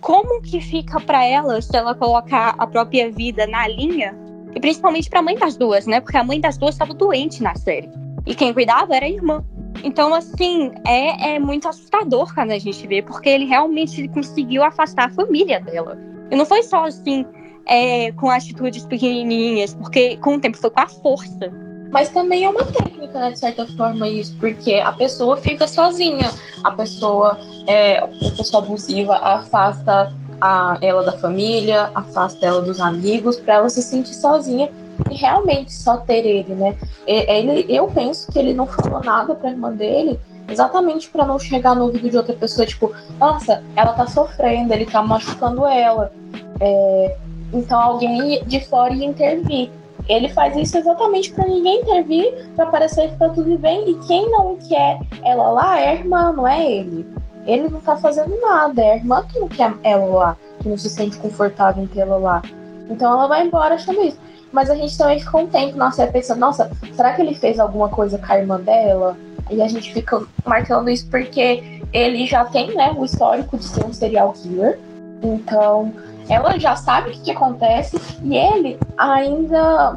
[0.00, 4.16] como que fica para ela se ela colocar a própria vida na linha
[4.54, 6.00] e principalmente para a mãe das duas, né?
[6.00, 7.90] Porque a mãe das duas estava doente na série.
[8.26, 9.44] E quem cuidava era a irmã.
[9.82, 15.06] Então, assim, é, é muito assustador quando a gente vê, porque ele realmente conseguiu afastar
[15.06, 15.98] a família dela.
[16.30, 17.26] E não foi só, assim,
[17.66, 21.52] é, com atitudes pequenininhas, porque com o tempo foi com a força.
[21.90, 26.30] Mas também é uma técnica, né, de certa forma, isso, porque a pessoa fica sozinha.
[26.64, 30.12] A pessoa, é, a pessoa abusiva afasta
[30.42, 34.68] a ela da família, afasta ela dos amigos, para ela se sentir sozinha
[35.08, 36.76] e realmente só ter ele, né?
[37.06, 40.18] Ele, eu penso que ele não falou nada para irmã dele,
[40.50, 44.84] exatamente para não chegar no ouvido de outra pessoa, tipo, nossa, ela tá sofrendo, ele
[44.84, 46.12] tá machucando ela.
[46.58, 47.16] É,
[47.52, 49.70] então alguém de fora ia intervir.
[50.08, 53.88] Ele faz isso exatamente para ninguém intervir, para parecer que tá tudo bem.
[53.88, 57.06] E quem não quer ela lá é a irmã, não é ele.
[57.46, 60.78] Ele não tá fazendo nada, é a irmã que não quer ela lá, que não
[60.78, 62.42] se sente confortável em tê-la lá.
[62.88, 64.18] Então ela vai embora achando isso.
[64.52, 67.88] Mas a gente também fica um tempo série pensando, nossa, será que ele fez alguma
[67.88, 69.16] coisa com a irmã dela?
[69.50, 73.84] E a gente fica marcando isso porque ele já tem, né, o histórico de ser
[73.84, 74.78] um serial killer.
[75.22, 75.92] Então,
[76.28, 79.96] ela já sabe o que, que acontece e ele ainda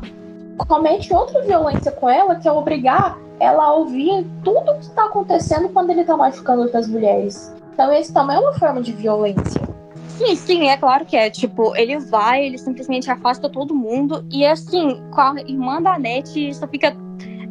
[0.68, 5.70] comete outra violência com ela, que é obrigar ela ouvia tudo o que está acontecendo
[5.70, 7.54] quando ele está machucando outras mulheres.
[7.74, 9.62] Então, esse também é uma forma de violência.
[10.18, 11.30] Sim, sim, é claro que é.
[11.30, 14.26] Tipo, ele vai, ele simplesmente afasta todo mundo.
[14.32, 16.96] E assim, com a irmã da Nete, isso fica.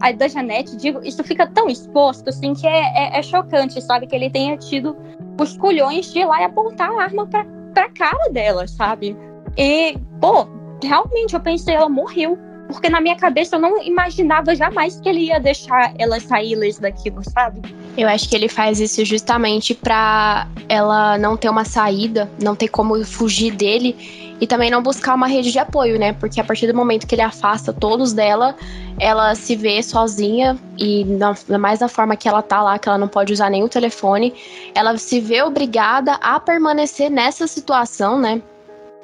[0.00, 2.80] A da Janete, digo, isso fica tão exposto, assim, que é,
[3.14, 4.06] é, é chocante, sabe?
[4.06, 4.96] Que ele tenha tido
[5.40, 9.16] os culhões de ir lá e apontar a arma pra, pra cara dela, sabe?
[9.56, 10.46] E, pô,
[10.82, 12.36] realmente eu pensei, ela morreu
[12.68, 16.82] porque na minha cabeça eu não imaginava jamais que ele ia deixar ela sair ilesa
[16.82, 17.62] daquilo, sabe?
[17.96, 22.68] Eu acho que ele faz isso justamente pra ela não ter uma saída, não ter
[22.68, 23.96] como fugir dele
[24.40, 26.12] e também não buscar uma rede de apoio, né?
[26.12, 28.56] Porque a partir do momento que ele afasta todos dela,
[28.98, 32.98] ela se vê sozinha e na, mais da forma que ela tá lá, que ela
[32.98, 34.34] não pode usar nenhum telefone,
[34.74, 38.42] ela se vê obrigada a permanecer nessa situação, né?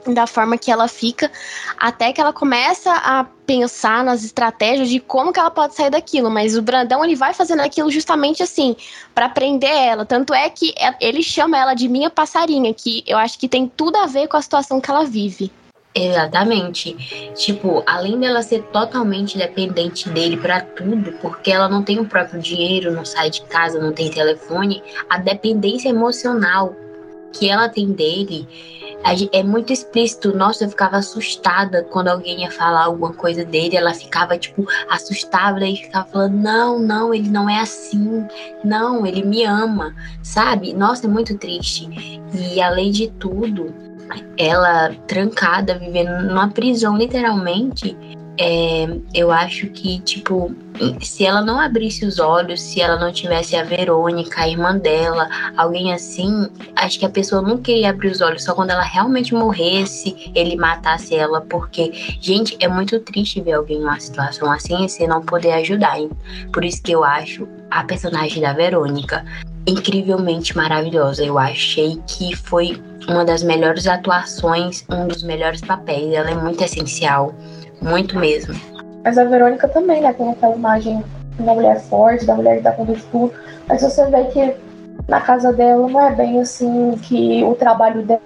[0.06, 1.30] Da forma que ela fica,
[1.78, 6.30] até que ela começa a pensar nas estratégias de como que ela pode sair daquilo,
[6.30, 8.76] mas o Brandão ele vai fazendo aquilo justamente assim,
[9.14, 13.18] para prender ela, tanto é que é, ele chama ela de minha passarinha, que eu
[13.18, 15.50] acho que tem tudo a ver com a situação que ela vive.
[15.94, 17.32] Exatamente.
[17.34, 22.40] Tipo, além dela ser totalmente dependente dele para tudo, porque ela não tem o próprio
[22.40, 26.74] dinheiro, não sai de casa, não tem telefone, a dependência emocional
[27.32, 28.46] que ela tem dele
[29.32, 30.36] é muito explícito.
[30.36, 33.76] Nossa, eu ficava assustada quando alguém ia falar alguma coisa dele.
[33.76, 38.26] Ela ficava, tipo, assustada e ficava falando: Não, não, ele não é assim.
[38.64, 40.72] Não, ele me ama, sabe?
[40.72, 41.88] Nossa, é muito triste.
[42.34, 43.74] E além de tudo,
[44.36, 47.96] ela trancada, vivendo numa prisão, literalmente.
[48.42, 50.57] É, eu acho que, tipo,
[51.03, 55.29] se ela não abrisse os olhos, se ela não tivesse a Verônica, a irmã dela,
[55.59, 59.35] alguém assim, acho que a pessoa não queria abrir os olhos só quando ela realmente
[59.35, 64.88] morresse, ele matasse ela, porque, gente, é muito triste ver alguém numa situação assim e
[64.88, 66.00] você não poder ajudar.
[66.00, 66.11] Hein?
[66.50, 69.22] Por isso que eu acho a personagem da Verônica
[69.66, 71.22] incrivelmente maravilhosa.
[71.22, 76.12] Eu achei que foi uma das melhores atuações, um dos melhores papéis.
[76.14, 77.35] Ela é muito essencial,
[77.80, 78.54] muito mesmo.
[79.02, 80.12] Mas a Verônica também, né?
[80.12, 81.02] Tem aquela imagem
[81.38, 83.32] uma mulher forte, da mulher que dá conta de tudo.
[83.68, 84.54] Mas você vê que
[85.08, 88.20] na casa dela não é bem assim que o trabalho dela.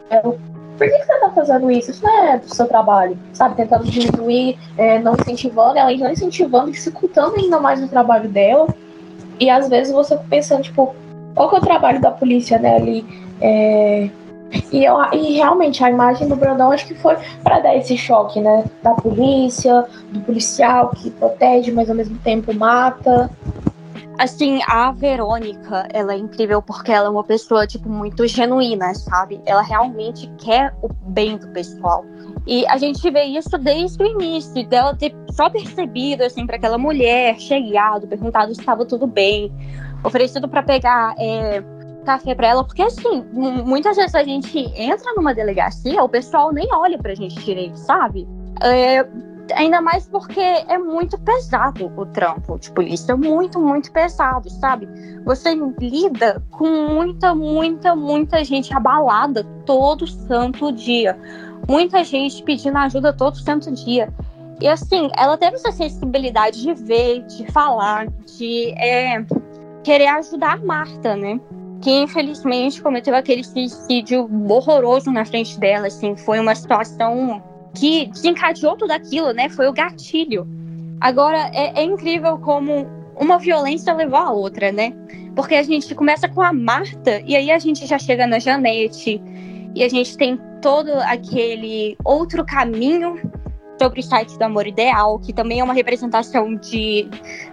[0.76, 1.92] Por que, que você tá fazendo isso?
[1.92, 3.54] Isso não é do seu trabalho, sabe?
[3.54, 8.66] Tentando diminuir, é, não incentivando, ela não incentivando, dificultando ainda mais o trabalho dela.
[9.38, 10.94] E às vezes você pensando, tipo,
[11.34, 13.06] qual que é o trabalho da polícia, né, ali?
[13.40, 14.08] É,
[14.72, 18.40] e, eu, e realmente a imagem do Brandão acho que foi para dar esse choque,
[18.40, 18.64] né?
[18.82, 23.30] Da polícia, do policial que protege, mas ao mesmo tempo mata.
[24.16, 29.40] Assim, a Verônica, ela é incrível porque ela é uma pessoa, tipo, muito genuína, sabe?
[29.44, 32.04] Ela realmente quer o bem do pessoal.
[32.46, 36.78] E a gente vê isso desde o início, dela ter só percebido, assim, para aquela
[36.78, 39.52] mulher, chegado, perguntado se estava tudo bem,
[40.04, 41.60] oferecido para pegar é,
[42.04, 46.68] café para ela, porque assim, muitas vezes a gente entra numa delegacia, o pessoal nem
[46.72, 48.28] olha pra gente direito, sabe?
[48.62, 49.06] É,
[49.54, 54.88] ainda mais porque é muito pesado o trampo de polícia, muito, muito pesado, sabe?
[55.24, 61.18] Você lida com muita, muita, muita gente abalada todo santo dia.
[61.68, 64.12] Muita gente pedindo ajuda todo santo dia.
[64.60, 68.06] E assim, ela teve essa sensibilidade de ver, de falar,
[68.38, 69.24] de é,
[69.82, 71.40] querer ajudar a Marta, né?
[71.84, 77.42] Que infelizmente cometeu aquele suicídio horroroso na frente dela, assim, foi uma situação
[77.74, 79.50] que desencadeou tudo aquilo, né?
[79.50, 80.48] Foi o gatilho.
[80.98, 82.86] Agora, é, é incrível como
[83.20, 84.94] uma violência levou a outra, né?
[85.36, 89.20] Porque a gente começa com a Marta e aí a gente já chega na Janete
[89.74, 93.20] e a gente tem todo aquele outro caminho
[93.80, 97.08] sobre o site do Amor Ideal, que também é uma representação de,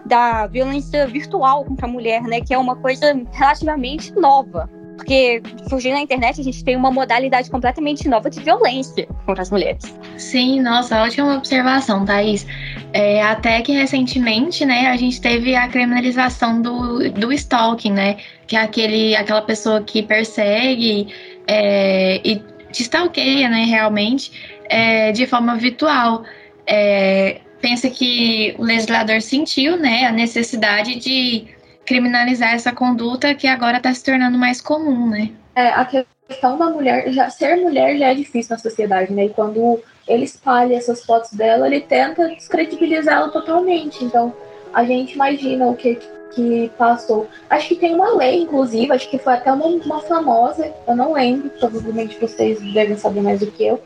[0.06, 2.42] da violência virtual contra a mulher, né?
[2.42, 4.70] Que é uma coisa relativamente nova.
[4.96, 9.50] Porque surgindo na internet a gente tem uma modalidade completamente nova de violência contra as
[9.50, 9.84] mulheres.
[10.16, 12.46] Sim, nossa, ótima observação, Thaís.
[12.94, 18.18] É, até que recentemente, né, a gente teve a criminalização do, do stalking, né?
[18.46, 21.08] Que é aquele, aquela pessoa que persegue
[21.48, 22.36] é, e
[22.72, 24.32] te stalkeia, né, realmente
[24.72, 26.24] é, de forma virtual.
[26.66, 31.48] É, pensa que o legislador sentiu né, a necessidade de
[31.86, 35.32] criminalizar essa conduta que agora está se tornando mais comum, né?
[35.56, 39.26] É, a questão da mulher, já ser mulher já é difícil na sociedade, né?
[39.26, 44.06] E quando ele espalha essas fotos dela, ele tenta descredibilizá-la totalmente.
[44.06, 44.34] Então,
[44.74, 46.00] a gente imagina o que
[46.34, 47.28] que passou.
[47.50, 51.12] Acho que tem uma lei, inclusive, acho que foi até uma, uma famosa, eu não
[51.12, 53.82] lembro, provavelmente vocês devem saber mais do que eu,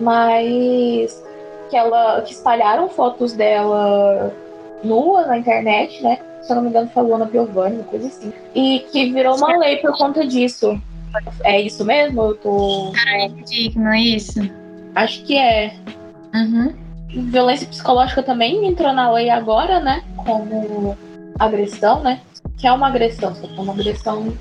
[0.00, 1.22] mas
[1.68, 4.34] que ela que espalharam fotos dela
[4.82, 6.18] nua na internet, né?
[6.42, 8.32] Se eu não me engano, foi a Luana Piovani, uma coisa assim.
[8.54, 10.80] E que virou uma lei por conta disso.
[11.44, 12.22] É isso mesmo?
[12.22, 12.92] Eu tô.
[13.06, 14.40] Ah, é digno, é isso?
[14.94, 15.74] Acho que é.
[16.34, 16.74] Uhum.
[17.08, 20.02] Violência psicológica também entrou na lei agora, né?
[20.16, 20.96] Como
[21.38, 22.20] agressão, né?
[22.56, 24.32] Que é uma agressão, só que é uma agressão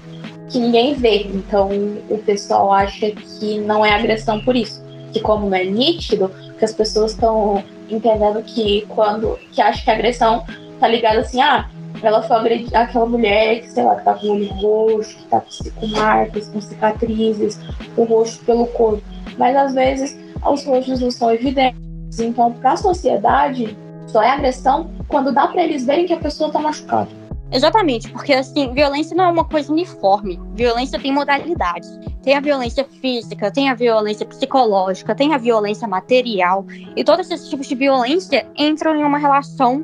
[0.50, 1.24] que ninguém vê.
[1.24, 1.70] Então
[2.10, 6.74] o pessoal acha que não é agressão por isso que como é nítido, que as
[6.74, 10.44] pessoas estão entendendo que quando que acha que a agressão
[10.80, 11.70] tá ligada assim, ah,
[12.02, 15.24] ela foi agredir aquela mulher que, sei lá, que tá com o olho roxo, que
[15.26, 15.44] tá
[15.76, 17.60] com marcas, com cicatrizes,
[17.98, 19.04] o rosto pelo corpo.
[19.38, 21.80] Mas às vezes os rostos não são evidentes.
[22.20, 26.52] Então, para a sociedade, só é agressão quando dá para eles verem que a pessoa
[26.52, 27.19] tá machucada.
[27.52, 30.40] Exatamente, porque assim, violência não é uma coisa uniforme.
[30.54, 32.00] Violência tem modalidades.
[32.22, 36.66] Tem a violência física, tem a violência psicológica, tem a violência material.
[36.96, 39.84] E todos esses tipos de violência entram em uma relação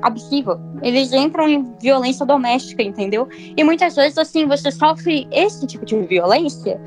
[0.00, 0.60] abusiva.
[0.82, 3.28] Eles entram em violência doméstica, entendeu?
[3.56, 6.80] E muitas vezes, assim, você sofre esse tipo de violência,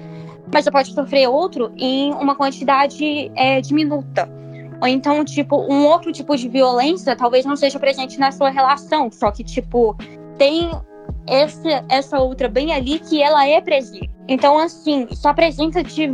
[0.52, 4.37] mas você pode sofrer outro em uma quantidade é, diminuta.
[4.82, 9.12] Ou então, tipo, um outro tipo de violência talvez não seja presente na sua relação,
[9.12, 9.96] só que, tipo,
[10.38, 10.70] tem
[11.26, 14.10] essa, essa outra bem ali que ela é presente.
[14.28, 16.10] Então, assim, isso apresenta de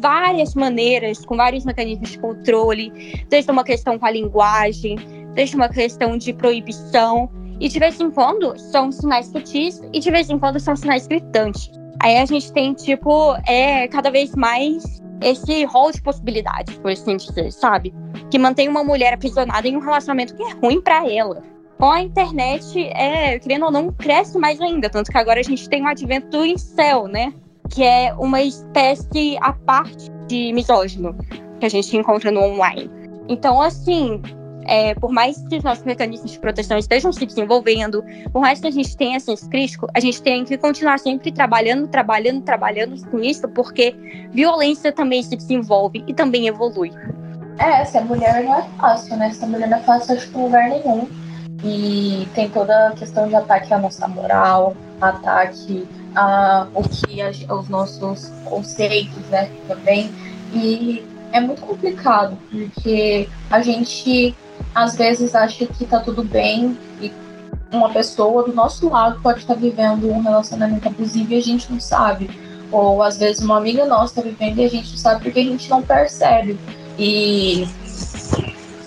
[0.00, 4.96] várias maneiras, com vários mecanismos de controle, desde uma questão com a linguagem,
[5.34, 7.30] desde uma questão de proibição.
[7.60, 11.06] E de vez em quando são sinais sutis e de vez em quando são sinais
[11.06, 11.70] gritantes.
[12.00, 17.16] Aí a gente tem, tipo, é cada vez mais esse rol de possibilidades, por assim
[17.16, 17.94] dizer, sabe?
[18.30, 21.42] Que mantém uma mulher aprisionada em um relacionamento que é ruim para ela.
[21.78, 24.88] Com a internet, é, querendo ou não, cresce mais ainda.
[24.88, 27.32] Tanto que agora a gente tem o advento do incel, né?
[27.70, 31.16] Que é uma espécie à parte de misógino
[31.58, 32.90] que a gente encontra no online.
[33.28, 34.20] Então, assim,
[34.66, 38.66] é, por mais que os nossos mecanismos de proteção estejam se desenvolvendo, por mais que
[38.66, 43.20] a gente tenha senso crítico, a gente tem que continuar sempre trabalhando, trabalhando, trabalhando com
[43.20, 43.94] isso, porque
[44.30, 46.92] violência também se desenvolve e também evolui.
[47.58, 49.30] É, ser mulher não é fácil, né?
[49.32, 51.08] Ser mulher não é fácil em lugar nenhum.
[51.62, 57.30] E tem toda a questão de ataque à nossa moral, ataque a o que a,
[57.48, 59.48] aos nossos conceitos, né?
[59.68, 60.10] Também.
[60.52, 64.34] E é muito complicado, porque a gente
[64.74, 67.12] às vezes acha que tá tudo bem e
[67.72, 71.80] uma pessoa do nosso lado pode estar vivendo um relacionamento abusivo e a gente não
[71.80, 72.30] sabe.
[72.72, 75.44] Ou às vezes uma amiga nossa está vivendo e a gente não sabe porque a
[75.44, 76.58] gente não percebe.
[76.98, 77.66] E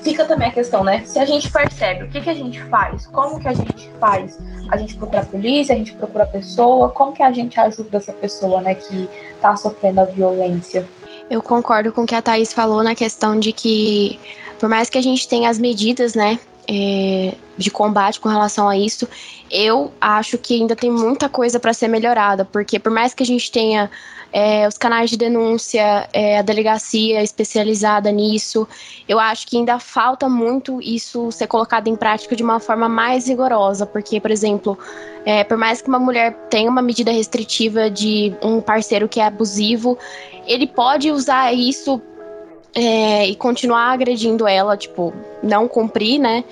[0.03, 1.03] fica também a questão, né?
[1.05, 3.05] Se a gente percebe, o que, que a gente faz?
[3.07, 4.37] Como que a gente faz?
[4.69, 7.97] A gente procura a polícia, a gente procura a pessoa, como que a gente ajuda
[7.97, 9.09] essa pessoa, né, que
[9.41, 10.87] tá sofrendo a violência?
[11.29, 14.17] Eu concordo com o que a Thaís falou na questão de que
[14.59, 18.77] por mais que a gente tenha as medidas, né, é, de combate com relação a
[18.77, 19.07] isso,
[19.49, 23.25] eu acho que ainda tem muita coisa para ser melhorada, porque por mais que a
[23.25, 23.89] gente tenha
[24.31, 28.67] é, os canais de denúncia, é, a delegacia especializada nisso,
[29.07, 33.27] eu acho que ainda falta muito isso ser colocado em prática de uma forma mais
[33.27, 34.77] rigorosa, porque, por exemplo,
[35.25, 39.25] é, por mais que uma mulher tenha uma medida restritiva de um parceiro que é
[39.25, 39.97] abusivo,
[40.45, 42.01] ele pode usar isso
[42.79, 45.11] é, e continuar agredindo ela, tipo,
[45.41, 46.43] não cumprir, né?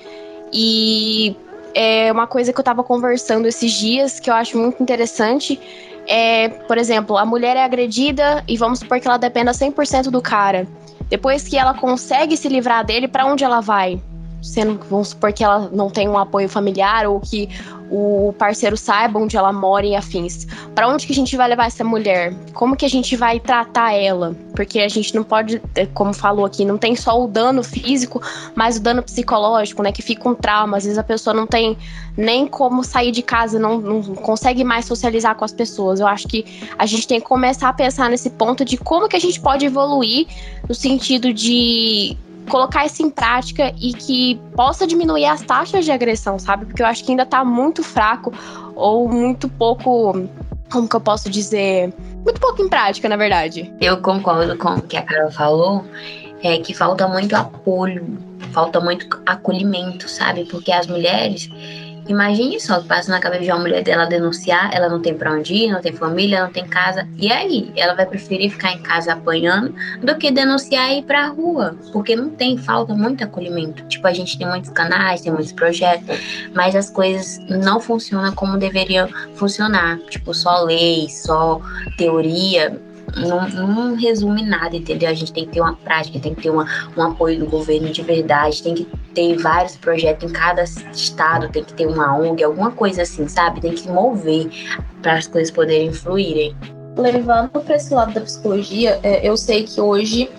[0.52, 1.36] E
[1.72, 5.60] é uma coisa que eu tava conversando esses dias que eu acho muito interessante.
[6.08, 10.20] É, por exemplo, a mulher é agredida e vamos supor que ela dependa 100% do
[10.20, 10.66] cara.
[11.08, 14.00] Depois que ela consegue se livrar dele, para onde ela vai?
[14.46, 17.48] Sendo, vamos supor que ela não tem um apoio familiar ou que
[17.90, 20.46] o parceiro saiba onde ela mora e afins.
[20.74, 22.34] Para onde que a gente vai levar essa mulher?
[22.52, 24.36] Como que a gente vai tratar ela?
[24.54, 28.20] Porque a gente não pode, é, como falou aqui, não tem só o dano físico,
[28.54, 29.92] mas o dano psicológico, né?
[29.92, 30.76] Que fica um trauma.
[30.76, 31.76] Às vezes a pessoa não tem
[32.16, 36.00] nem como sair de casa, não, não consegue mais socializar com as pessoas.
[36.00, 36.44] Eu acho que
[36.78, 39.64] a gente tem que começar a pensar nesse ponto de como que a gente pode
[39.64, 40.26] evoluir
[40.68, 42.16] no sentido de
[42.48, 46.66] colocar isso em prática e que possa diminuir as taxas de agressão, sabe?
[46.66, 48.32] Porque eu acho que ainda tá muito fraco
[48.74, 50.28] ou muito pouco.
[50.70, 51.92] Como que eu posso dizer?
[52.24, 53.72] Muito pouco em prática, na verdade.
[53.80, 55.84] Eu concordo com o que a Carol falou,
[56.42, 58.18] é que falta muito apoio,
[58.52, 60.44] falta muito acolhimento, sabe?
[60.44, 61.48] Porque as mulheres
[62.08, 65.54] Imagine só passa na cabeça de uma mulher dela denunciar, ela não tem pra onde
[65.54, 67.06] ir, não tem família, não tem casa.
[67.18, 67.72] E aí?
[67.76, 71.76] Ela vai preferir ficar em casa apanhando do que denunciar e ir pra rua.
[71.92, 73.84] Porque não tem, falta muito acolhimento.
[73.84, 76.06] Tipo, a gente tem muitos canais, tem muitos projetos,
[76.54, 79.98] mas as coisas não funcionam como deveriam funcionar.
[80.08, 81.60] Tipo, só lei, só
[81.96, 82.80] teoria
[83.14, 85.08] não, não, resume nada, entendeu?
[85.08, 86.66] A gente tem que ter uma prática, tem que ter uma,
[86.96, 91.64] um apoio do governo de verdade, tem que ter vários projetos em cada estado, tem
[91.64, 93.60] que ter uma ONG, alguma coisa assim, sabe?
[93.60, 94.48] Tem que mover
[95.02, 96.54] para as coisas poderem fluírem.
[96.96, 100.30] Levando para esse lado da psicologia, é, eu sei que hoje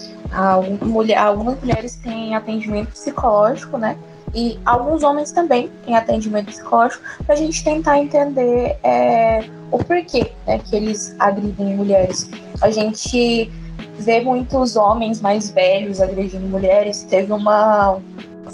[1.15, 3.97] algumas mulheres têm atendimento psicológico, né?
[4.33, 10.31] E alguns homens também têm atendimento psicológico para a gente tentar entender é, o porquê
[10.45, 12.29] né, que eles agridem mulheres.
[12.61, 13.51] A gente
[13.99, 17.03] vê muitos homens mais velhos agredindo mulheres.
[17.03, 17.99] Teve uma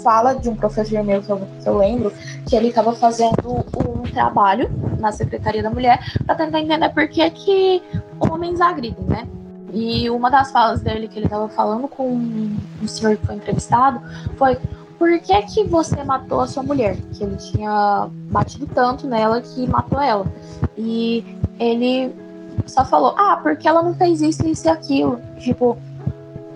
[0.02, 2.12] fala de um professor meu que eu, que eu lembro
[2.48, 7.28] que ele estava fazendo um trabalho na Secretaria da Mulher para tentar entender por que,
[7.30, 7.82] que
[8.18, 9.26] homens agridem, né?
[9.72, 14.00] E uma das falas dele que ele estava falando com um senhor que foi entrevistado
[14.36, 14.56] foi
[14.98, 16.96] por que, que você matou a sua mulher?
[17.14, 20.26] Que ele tinha batido tanto nela que matou ela.
[20.76, 21.24] E
[21.58, 22.14] ele
[22.66, 25.20] só falou, ah, porque ela não fez isso, isso e aquilo.
[25.38, 25.76] Tipo,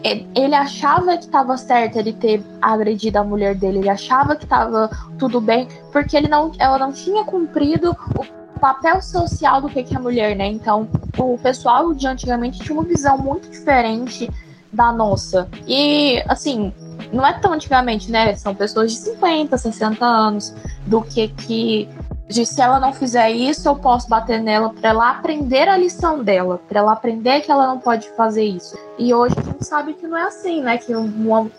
[0.02, 4.88] ele achava que estava certo ele ter agredido a mulher dele, ele achava que estava
[5.18, 9.96] tudo bem, porque ele não, ela não tinha cumprido o papel social do que, é
[9.96, 10.46] a mulher, né?
[10.46, 10.88] Então,
[11.18, 14.30] o pessoal de antigamente tinha uma visão muito diferente
[14.72, 15.48] da nossa.
[15.66, 16.72] E, assim,
[17.12, 18.34] não é tão antigamente, né?
[18.36, 20.54] São pessoas de 50, 60 anos,
[20.86, 21.88] do que que
[22.28, 26.22] de se ela não fizer isso, eu posso bater nela para ela aprender a lição
[26.22, 28.78] dela, para ela aprender que ela não pode fazer isso.
[28.98, 30.76] E hoje a gente sabe que não é assim, né?
[30.76, 30.92] Que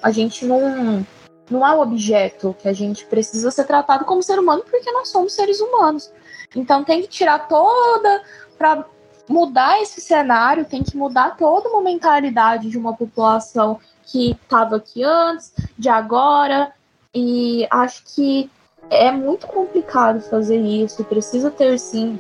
[0.02, 1.06] a gente não
[1.50, 5.10] não é um objeto, que a gente precisa ser tratado como ser humano porque nós
[5.10, 6.12] somos seres humanos.
[6.56, 8.22] Então tem que tirar toda
[9.30, 15.04] mudar esse cenário, tem que mudar toda uma mentalidade de uma população que estava aqui
[15.04, 16.74] antes, de agora,
[17.14, 18.50] e acho que
[18.90, 21.04] é muito complicado fazer isso.
[21.04, 22.20] Precisa ter sim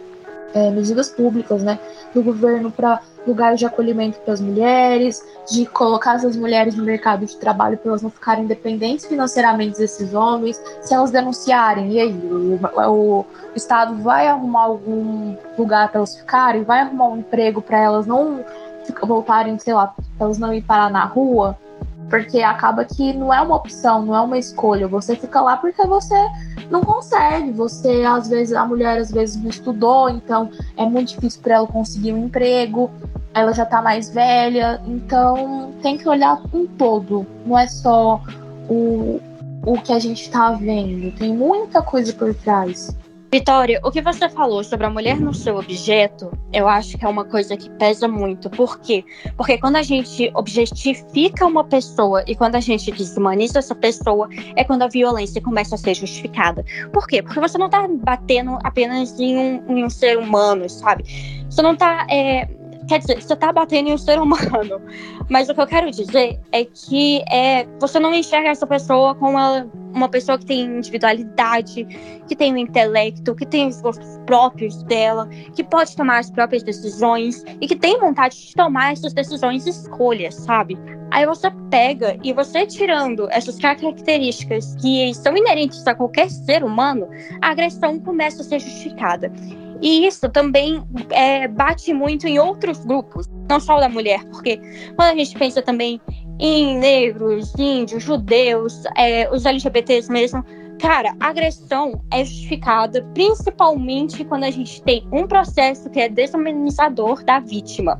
[0.53, 1.80] é, medidas públicas, né,
[2.14, 7.26] do governo para lugares de acolhimento para as mulheres, de colocar essas mulheres no mercado
[7.26, 10.62] de trabalho para elas não ficarem dependentes financeiramente desses homens.
[10.82, 16.64] Se elas denunciarem, e aí, o, o, Estado vai arrumar algum lugar para elas ficarem,
[16.64, 18.43] vai arrumar um emprego para elas não
[19.03, 19.88] voltarem, sei lá,
[20.18, 21.57] para elas não ir parar na rua,
[22.10, 24.88] porque acaba que não é uma opção, não é uma escolha.
[24.88, 26.16] Você fica lá porque você
[26.70, 27.52] não consegue.
[27.52, 31.68] Você, às vezes, a mulher às vezes não estudou, então é muito difícil para ela
[31.68, 32.90] conseguir um emprego.
[33.34, 37.26] Ela já tá mais velha, então tem que olhar um todo.
[37.46, 38.22] Não é só
[38.70, 39.20] o,
[39.66, 41.16] o que a gente tá vendo.
[41.18, 42.96] Tem muita coisa por trás.
[43.32, 47.08] Vitória, o que você falou sobre a mulher no seu objeto, eu acho que é
[47.08, 48.50] uma coisa que pesa muito.
[48.50, 49.06] Por quê?
[49.38, 54.64] Porque quando a gente objetifica uma pessoa e quando a gente desumaniza essa pessoa, é
[54.64, 56.66] quando a violência começa a ser justificada.
[56.92, 57.22] Por quê?
[57.22, 61.04] Porque você não tá batendo apenas em um, em um ser humano, sabe?
[61.48, 62.08] Você não tá.
[62.10, 62.48] É,
[62.90, 64.82] quer dizer, você tá batendo em um ser humano.
[65.30, 69.32] Mas o que eu quero dizer é que é, você não enxerga essa pessoa como
[69.32, 71.86] uma, uma pessoa que tem individualidade,
[72.28, 76.64] que tem um intelecto, que tem os gostos próprios dela, que pode tomar as próprias
[76.64, 80.78] decisões e que tem vontade de tomar essas decisões e escolhas, sabe?
[81.12, 87.08] Aí você pega e você tirando essas características que são inerentes a qualquer ser humano,
[87.42, 89.32] a agressão começa a ser justificada.
[89.82, 94.58] E isso também é, bate muito em outros grupos, não só o da mulher, porque
[94.96, 96.02] quando a gente pensa também
[96.40, 100.44] em negros, índios, judeus, é, os LGBTs mesmo,
[100.80, 107.40] cara, agressão é justificada principalmente quando a gente tem um processo que é desumanizador da
[107.40, 108.00] vítima.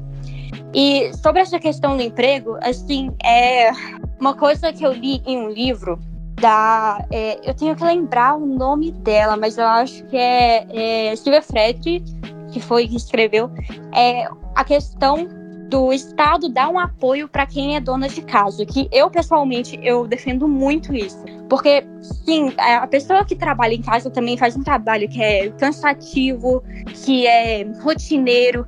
[0.74, 3.72] E sobre essa questão do emprego, assim, é
[4.20, 6.00] uma coisa que eu li em um livro
[6.40, 7.06] da.
[7.12, 11.42] É, eu tenho que lembrar o nome dela, mas eu acho que é, é Silvia
[11.42, 12.04] Fredri,
[12.52, 13.50] que foi que escreveu,
[13.94, 15.28] é a questão
[15.70, 20.08] do Estado dar um apoio para quem é dona de casa, que eu pessoalmente eu
[20.08, 25.08] defendo muito isso, porque sim, a pessoa que trabalha em casa também faz um trabalho
[25.08, 26.64] que é cansativo,
[27.06, 28.66] que é rotineiro,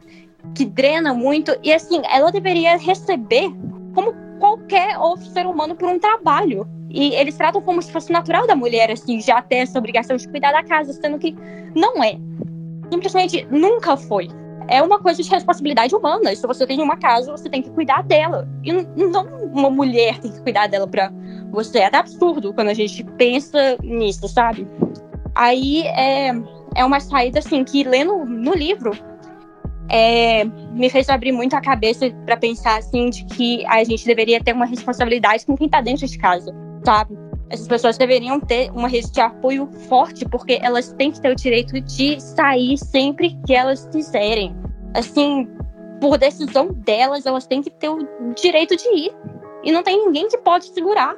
[0.53, 3.51] que drena muito e assim ela deveria receber
[3.95, 6.67] como qualquer outro ser humano por um trabalho.
[6.93, 10.27] E eles tratam como se fosse natural da mulher, assim, já ter essa obrigação de
[10.27, 11.35] cuidar da casa, sendo que
[11.75, 12.17] não é.
[12.91, 14.27] Simplesmente nunca foi.
[14.67, 16.35] É uma coisa de responsabilidade humana.
[16.35, 18.47] Se você tem uma casa, você tem que cuidar dela.
[18.63, 21.11] E não uma mulher tem que cuidar dela pra
[21.51, 21.79] você.
[21.79, 24.67] É absurdo quando a gente pensa nisso, sabe?
[25.35, 26.31] Aí é,
[26.75, 28.91] é uma saída, assim, que lendo no livro,
[29.89, 34.41] é, me fez abrir muito a cabeça para pensar assim de que a gente deveria
[34.41, 37.17] ter uma responsabilidade com quem está dentro de casa, sabe?
[37.49, 41.35] Essas pessoas deveriam ter uma rede de apoio forte, porque elas têm que ter o
[41.35, 44.55] direito de sair sempre que elas quiserem.
[44.93, 45.47] Assim,
[45.99, 49.11] por decisão delas, elas têm que ter o direito de ir.
[49.63, 51.15] E não tem ninguém que pode segurar.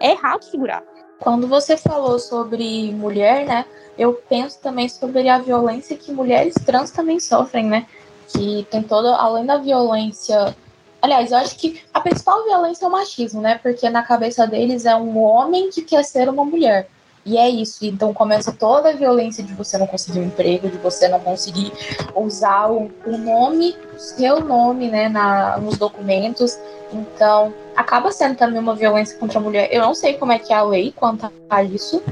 [0.00, 0.82] É errado segurar.
[1.20, 3.64] Quando você falou sobre mulher, né?
[3.96, 7.86] Eu penso também sobre a violência que mulheres trans também sofrem, né?
[8.28, 10.54] que tem toda, além da violência.
[11.00, 13.58] Aliás, eu acho que a principal violência é o machismo, né?
[13.62, 16.88] Porque na cabeça deles é um homem que quer ser uma mulher.
[17.24, 17.84] E é isso.
[17.84, 21.72] Então começa toda a violência de você não conseguir um emprego, de você não conseguir
[22.14, 26.58] usar o, o nome, seu nome, né, na, nos documentos.
[26.92, 29.68] Então, acaba sendo também uma violência contra a mulher.
[29.70, 32.02] Eu não sei como é que é a lei quanto a isso,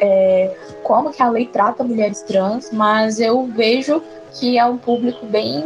[0.00, 5.26] é, como que a lei trata mulheres trans, mas eu vejo que é um público
[5.26, 5.62] bem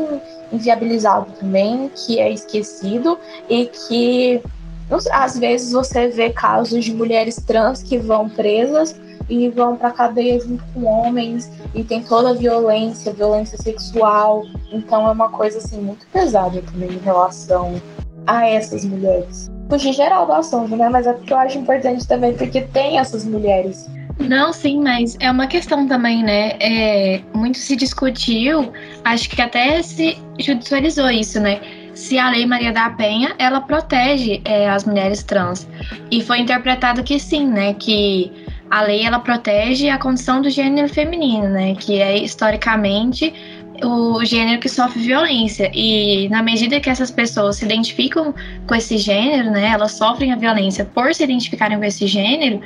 [0.53, 3.19] inviabilizado também, que é esquecido
[3.49, 4.43] e que
[5.13, 10.41] às vezes você vê casos de mulheres trans que vão presas e vão para cadeia
[10.41, 14.45] junto com homens e tem toda a violência, violência sexual.
[14.73, 17.81] Então é uma coisa assim muito pesada também em relação
[18.27, 19.51] a essas mulheres.
[19.69, 20.89] Fugir geral do assunto, né?
[20.89, 23.87] Mas é porque eu acho importante também porque tem essas mulheres
[24.19, 26.57] não, sim, mas é uma questão também, né?
[26.61, 28.73] É, muito se discutiu,
[29.05, 31.61] acho que até se judicializou isso, né?
[31.95, 35.69] Se a Lei Maria da Penha, ela protege é, as mulheres trans.
[36.11, 37.75] E foi interpretado que sim, né?
[37.75, 38.31] Que
[38.71, 41.75] a lei ela protege a condição do gênero feminino, né?
[41.75, 43.33] Que é historicamente
[43.83, 45.71] o gênero que sofre violência.
[45.75, 48.35] E na medida que essas pessoas se identificam
[48.67, 49.71] com esse gênero, né?
[49.71, 52.61] Elas sofrem a violência por se identificarem com esse gênero.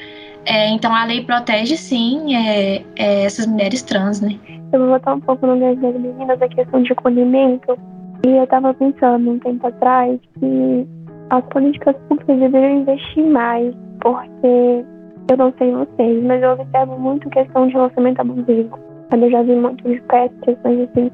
[0.44, 4.38] É, então a lei protege sim é, é, essas mulheres trans, né?
[4.72, 7.78] Eu vou voltar um pouco no das meninas da questão de acolhimento.
[8.24, 10.86] E eu estava pensando um tempo atrás que
[11.30, 14.84] as políticas públicas deveriam investir mais, porque
[15.30, 18.78] eu não sei vocês, mas eu observo muito questão de relacionamento abusivo.
[19.12, 21.10] Eu já vi muito de perto questões assim.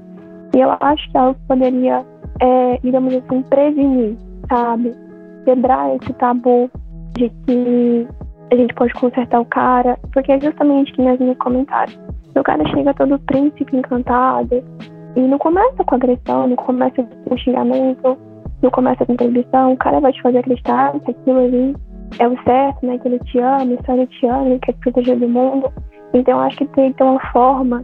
[0.54, 2.04] E eu acho que ela poderia,
[2.40, 4.16] é, digamos assim, prevenir,
[4.48, 4.94] sabe?
[5.44, 6.70] Quebrar esse tabu
[7.14, 8.06] de que
[8.50, 11.98] a gente pode consertar o cara, porque é justamente que nas minhas comentários.
[12.34, 14.62] O cara chega todo príncipe encantado
[15.16, 18.16] e não começa com agressão, não começa com xingamento,
[18.62, 19.72] não começa com proibição.
[19.72, 21.76] O cara vai te fazer acreditar que aquilo ali
[22.18, 22.98] é o certo, né?
[22.98, 25.70] Que ele te ama, só ele te ama, ele quer te proteger do mundo.
[26.14, 27.82] Então, acho que tem que ter uma forma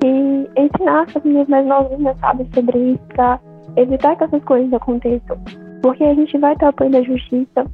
[0.00, 3.40] de ensinar as meninas mais novinhas, sabe, sobre isso, pra
[3.76, 5.38] evitar que essas coisas aconteçam.
[5.82, 7.64] Porque a gente vai ter apoio da justiça,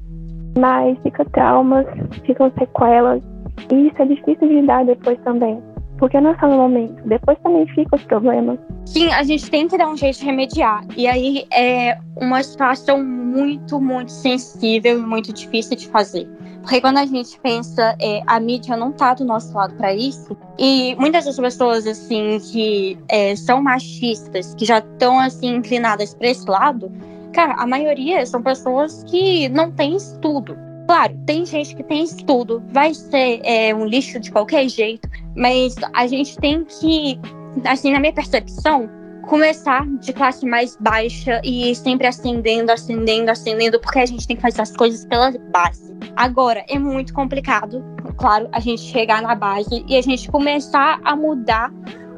[0.56, 1.86] mas fica traumas,
[2.24, 3.22] ficam sequelas,
[3.70, 5.60] e isso é difícil de lidar depois também.
[5.98, 8.58] Porque não é só no momento, depois também fica os problemas.
[8.86, 10.84] Sim, a gente tem que dar um jeito de remediar.
[10.96, 16.28] E aí é uma situação muito, muito sensível e muito difícil de fazer.
[16.62, 20.36] Porque quando a gente pensa, é, a mídia não tá do nosso lado para isso.
[20.58, 26.28] E muitas das pessoas, assim, que é, são machistas, que já estão, assim, inclinadas para
[26.28, 26.92] esse lado,
[27.38, 30.58] cara, a maioria são pessoas que não têm estudo.
[30.88, 35.76] Claro, tem gente que tem estudo, vai ser é, um lixo de qualquer jeito, mas
[35.94, 37.20] a gente tem que,
[37.64, 38.90] assim, na minha percepção,
[39.28, 44.42] começar de classe mais baixa e sempre ascendendo, ascendendo, ascendendo, porque a gente tem que
[44.42, 45.94] fazer as coisas pela base.
[46.16, 47.84] Agora, é muito complicado,
[48.16, 51.72] claro, a gente chegar na base e a gente começar a mudar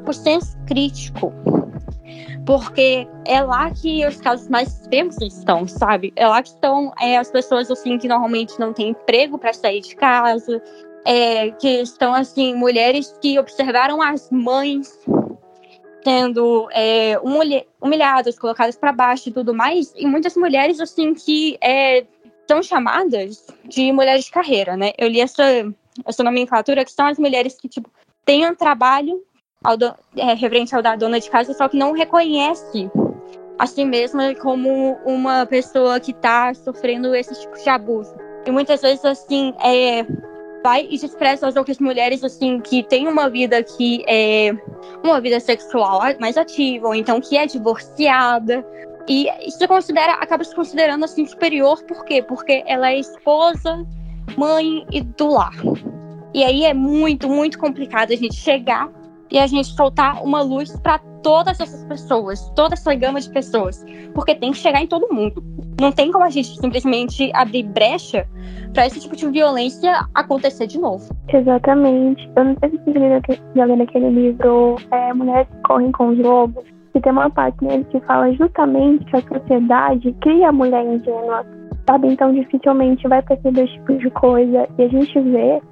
[0.07, 1.31] o senso crítico
[2.47, 6.13] porque é lá que os casos mais extremos estão, sabe?
[6.17, 9.81] É lá que estão é, as pessoas assim que normalmente não têm emprego para sair
[9.81, 10.63] de casa,
[11.05, 14.99] é, que estão assim mulheres que observaram as mães
[16.03, 17.19] sendo é,
[17.81, 22.07] humilhadas, colocadas para baixo e tudo mais, e muitas mulheres assim que é,
[22.49, 24.93] são chamadas de mulheres de carreira, né?
[24.99, 25.43] Eu li essa
[26.05, 27.91] essa nomenclatura que são as mulheres que tipo
[28.25, 29.23] têm um trabalho
[29.63, 32.91] ao do, é, referente ao da dona de casa, só que não reconhece
[33.59, 38.15] a si mesma como uma pessoa que está sofrendo esse tipo de abuso.
[38.47, 40.07] E muitas vezes, assim, é,
[40.65, 44.51] vai e despreza as outras mulheres, assim, que têm uma vida que é
[45.05, 48.65] uma vida sexual mais ativa, ou então que é divorciada.
[49.07, 52.23] E se considera, acaba se considerando, assim, superior, por quê?
[52.23, 53.87] Porque ela é esposa,
[54.39, 55.53] mãe e do lar.
[56.33, 58.89] E aí é muito, muito complicado a gente chegar
[59.31, 63.85] e a gente soltar uma luz para todas essas pessoas, toda essa gama de pessoas,
[64.15, 65.43] porque tem que chegar em todo mundo.
[65.81, 68.27] Não tem como a gente simplesmente abrir brecha
[68.73, 71.15] para esse tipo de violência acontecer de novo.
[71.29, 72.31] Exatamente.
[72.37, 73.21] Eu não sei se você
[73.55, 77.85] já aquele livro é, Mulheres que Correm com os Lobos, que tem uma parte nele
[77.85, 81.47] que fala justamente que a sociedade cria a mulher ingênua,
[81.89, 82.09] sabe?
[82.09, 84.69] Então dificilmente vai perceber esse tipo de coisa.
[84.79, 85.63] E a gente vê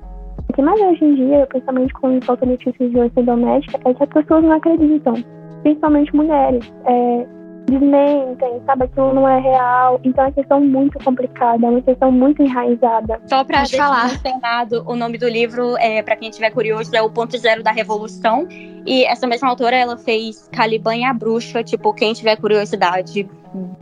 [0.49, 4.03] o que mais hoje em dia, principalmente com falta notícias de violência doméstica, é que
[4.03, 5.15] as pessoas não acreditam,
[5.63, 6.73] principalmente mulheres.
[6.87, 7.27] É,
[7.69, 8.85] desmentem, sabe?
[8.85, 10.01] Aquilo não é real.
[10.03, 13.21] Então é uma questão muito complicada, é uma questão muito enraizada.
[13.27, 17.11] Só pra deixar mencionado, o nome do livro, é, para quem tiver curioso, é O
[17.11, 18.49] Ponto Zero da Revolução.
[18.87, 21.63] E essa mesma autora, ela fez Caliban e a Bruxa.
[21.63, 23.29] Tipo, quem tiver curiosidade,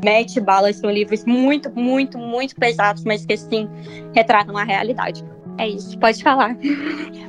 [0.04, 0.72] mete bala.
[0.72, 3.68] São livros muito, muito, muito pesados, mas que, sim,
[4.14, 5.24] retratam a realidade.
[5.58, 6.56] É isso, pode falar.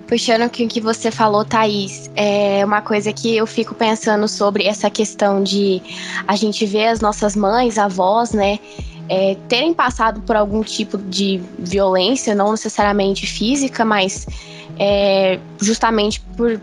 [0.07, 4.89] Puxando o que você falou, Thaís, é uma coisa que eu fico pensando sobre essa
[4.89, 5.81] questão de
[6.27, 8.59] a gente ver as nossas mães, avós, né,
[9.09, 14.25] é, terem passado por algum tipo de violência, não necessariamente física, mas
[14.79, 16.59] é, justamente por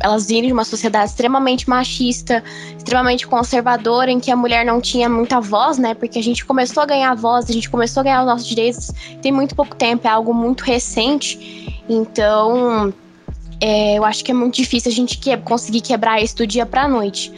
[0.00, 2.42] elas virem de uma sociedade extremamente machista,
[2.76, 5.94] extremamente conservadora, em que a mulher não tinha muita voz, né?
[5.94, 8.88] Porque a gente começou a ganhar voz, a gente começou a ganhar os nossos direitos
[9.22, 11.82] tem muito pouco tempo, é algo muito recente.
[11.88, 12.92] Então,
[13.60, 16.66] é, eu acho que é muito difícil a gente que, conseguir quebrar isso do dia
[16.66, 17.32] para noite.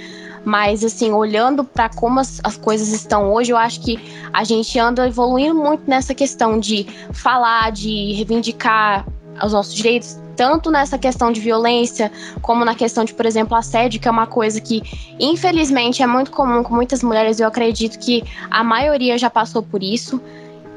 [0.44, 3.98] Mas, assim, olhando para como as, as, coisas estão hoje, eu acho que
[4.32, 9.06] a gente anda evoluindo muito nessa questão de falar, de reivindicar
[9.44, 12.10] os nossos direitos, tanto nessa questão de violência,
[12.40, 14.82] como na questão de, por exemplo, assédio, que é uma coisa que,
[15.20, 17.40] infelizmente, é muito comum com muitas mulheres.
[17.40, 20.18] Eu acredito que a maioria já passou por isso.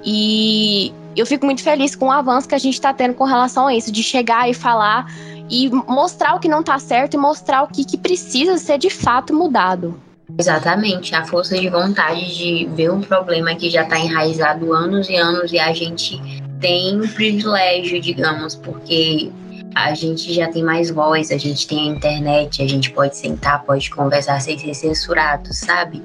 [0.04, 3.68] E Eu fico muito feliz com o avanço que a gente está tendo com relação
[3.68, 5.10] a isso, de chegar e falar
[5.50, 8.90] e mostrar o que não está certo e mostrar o que, que precisa ser de
[8.90, 9.98] fato mudado.
[10.38, 15.16] Exatamente, a força de vontade de ver um problema que já está enraizado anos e
[15.16, 16.20] anos e a gente
[16.60, 19.32] tem um privilégio, digamos, porque
[19.76, 23.64] a gente já tem mais voz, a gente tem a internet, a gente pode sentar,
[23.64, 26.02] pode conversar sem ser censurado, sabe?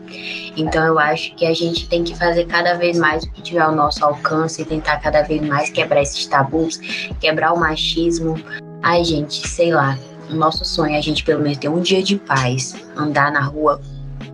[0.56, 3.60] Então eu acho que a gente tem que fazer cada vez mais o que tiver
[3.60, 6.78] ao nosso alcance, tentar cada vez mais quebrar esses tabus,
[7.20, 8.36] quebrar o machismo.
[8.82, 9.98] Ai, gente, sei lá,
[10.30, 13.40] o nosso sonho é a gente pelo menos ter um dia de paz, andar na
[13.40, 13.80] rua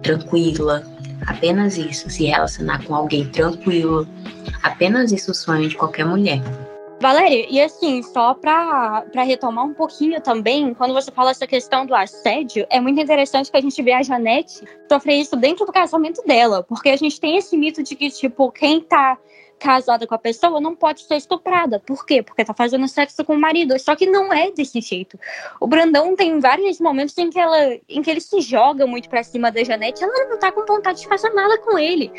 [0.03, 0.85] tranquila,
[1.27, 4.07] apenas isso, se relacionar com alguém tranquilo,
[4.63, 6.41] apenas isso o sonho de qualquer mulher.
[7.01, 11.95] Valéria, e assim, só para retomar um pouquinho também, quando você fala essa questão do
[11.95, 16.23] assédio, é muito interessante que a gente vê a Janete sofrer isso dentro do casamento
[16.27, 19.19] dela, porque a gente tem esse mito de que, tipo, quem tá
[19.59, 21.81] casada com a pessoa não pode ser estuprada.
[21.81, 22.23] Por quê?
[22.23, 23.79] Porque tá fazendo sexo com o marido.
[23.79, 25.19] Só que não é desse jeito.
[25.61, 29.23] O Brandão tem vários momentos em que ela em que ele se joga muito pra
[29.23, 32.11] cima da Janete, ela não tá com vontade de fazer nada com ele.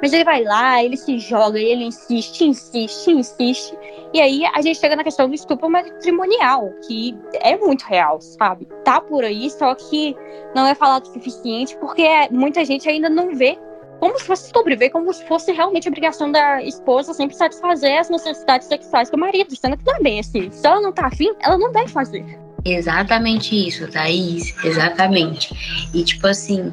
[0.00, 3.76] Mas ele vai lá, ele se joga, ele insiste, insiste, insiste.
[4.14, 8.68] E aí a gente chega na questão do estupro matrimonial, que é muito real, sabe?
[8.84, 10.14] Tá por aí, só que
[10.54, 13.58] não é falado o suficiente, porque muita gente ainda não vê
[13.98, 18.68] como se fosse vê como se fosse realmente obrigação da esposa sempre satisfazer as necessidades
[18.68, 20.48] sexuais do marido, sendo que não é assim.
[20.48, 22.38] Se ela não tá afim, ela não deve fazer.
[22.64, 24.54] Exatamente isso, Thaís.
[24.64, 25.88] Exatamente.
[25.92, 26.72] E tipo assim,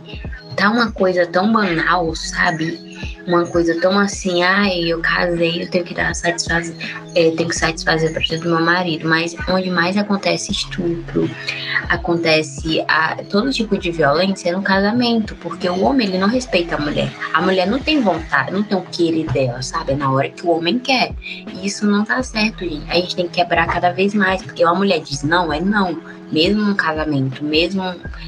[0.56, 2.91] tá uma coisa tão banal, sabe?
[3.28, 6.76] Uma coisa tão assim, ai, eu casei, eu tenho que dar satisfazer,
[7.16, 11.30] é, tenho que satisfazer para do meu marido, mas onde mais acontece estupro,
[11.90, 16.76] acontece a, todo tipo de violência é no casamento, porque o homem ele não respeita
[16.76, 17.12] a mulher.
[17.34, 19.92] A mulher não tem vontade, não tem o querer dela, sabe?
[19.92, 21.14] É na hora que o homem quer.
[21.22, 22.90] E isso não tá certo, gente.
[22.90, 26.00] A gente tem que quebrar cada vez mais, porque uma mulher diz não, é não
[26.32, 27.84] mesmo no casamento, mesmo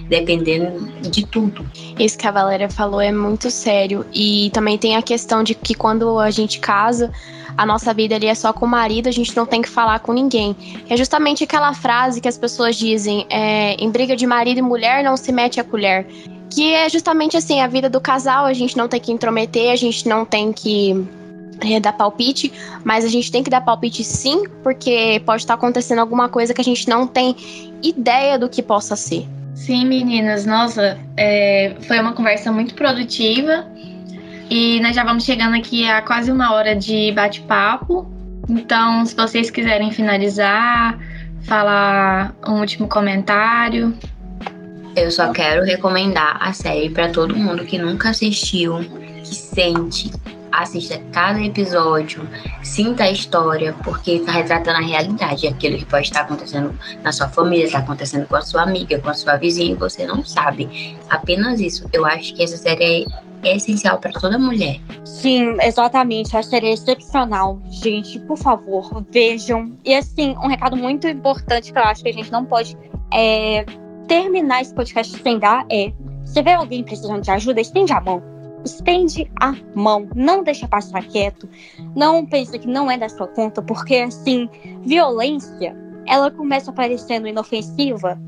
[0.09, 1.65] dependendo de tudo.
[1.97, 4.05] Isso que a Valéria falou é muito sério.
[4.13, 7.11] E também tem a questão de que quando a gente casa,
[7.57, 9.99] a nossa vida ali é só com o marido, a gente não tem que falar
[9.99, 10.55] com ninguém.
[10.89, 15.03] É justamente aquela frase que as pessoas dizem: é, em briga de marido e mulher
[15.03, 16.07] não se mete a colher.
[16.49, 19.76] Que é justamente assim, a vida do casal, a gente não tem que intrometer, a
[19.76, 21.07] gente não tem que
[21.61, 22.51] é, dar palpite,
[22.84, 26.61] mas a gente tem que dar palpite sim, porque pode estar acontecendo alguma coisa que
[26.61, 27.36] a gente não tem
[27.82, 29.28] ideia do que possa ser.
[29.55, 33.66] Sim, meninas, nossa, é, foi uma conversa muito produtiva
[34.56, 38.08] e nós já vamos chegando aqui a quase uma hora de bate-papo.
[38.47, 40.95] Então, se vocês quiserem finalizar,
[41.41, 43.97] falar um último comentário.
[44.95, 48.78] Eu só quero recomendar a série para todo mundo que nunca assistiu,
[49.24, 50.12] que sente
[50.51, 52.30] assista cada episódio,
[52.62, 57.28] sinta a história, porque está retratando a realidade, aquilo que pode estar acontecendo na sua
[57.28, 60.95] família, está acontecendo com a sua amiga, com a sua vizinha, e você não sabe.
[61.10, 61.89] Apenas isso.
[61.91, 64.80] Eu acho que essa série é, é essencial para toda mulher.
[65.04, 66.36] Sim, exatamente.
[66.36, 67.62] A série é excepcional.
[67.70, 69.72] Gente, por favor, vejam.
[69.84, 72.78] E assim, um recado muito importante que eu acho que a gente não pode
[73.14, 73.66] é,
[74.08, 75.91] terminar esse podcast sem dar é:
[76.26, 78.34] se vê alguém precisando de ajuda, estende a mão
[78.66, 81.50] estende a mão, não deixa passar quieto,
[81.96, 84.50] não pensa que não é da sua conta, porque assim,
[84.84, 85.76] violência,
[86.06, 88.20] ela começa parecendo inofensiva,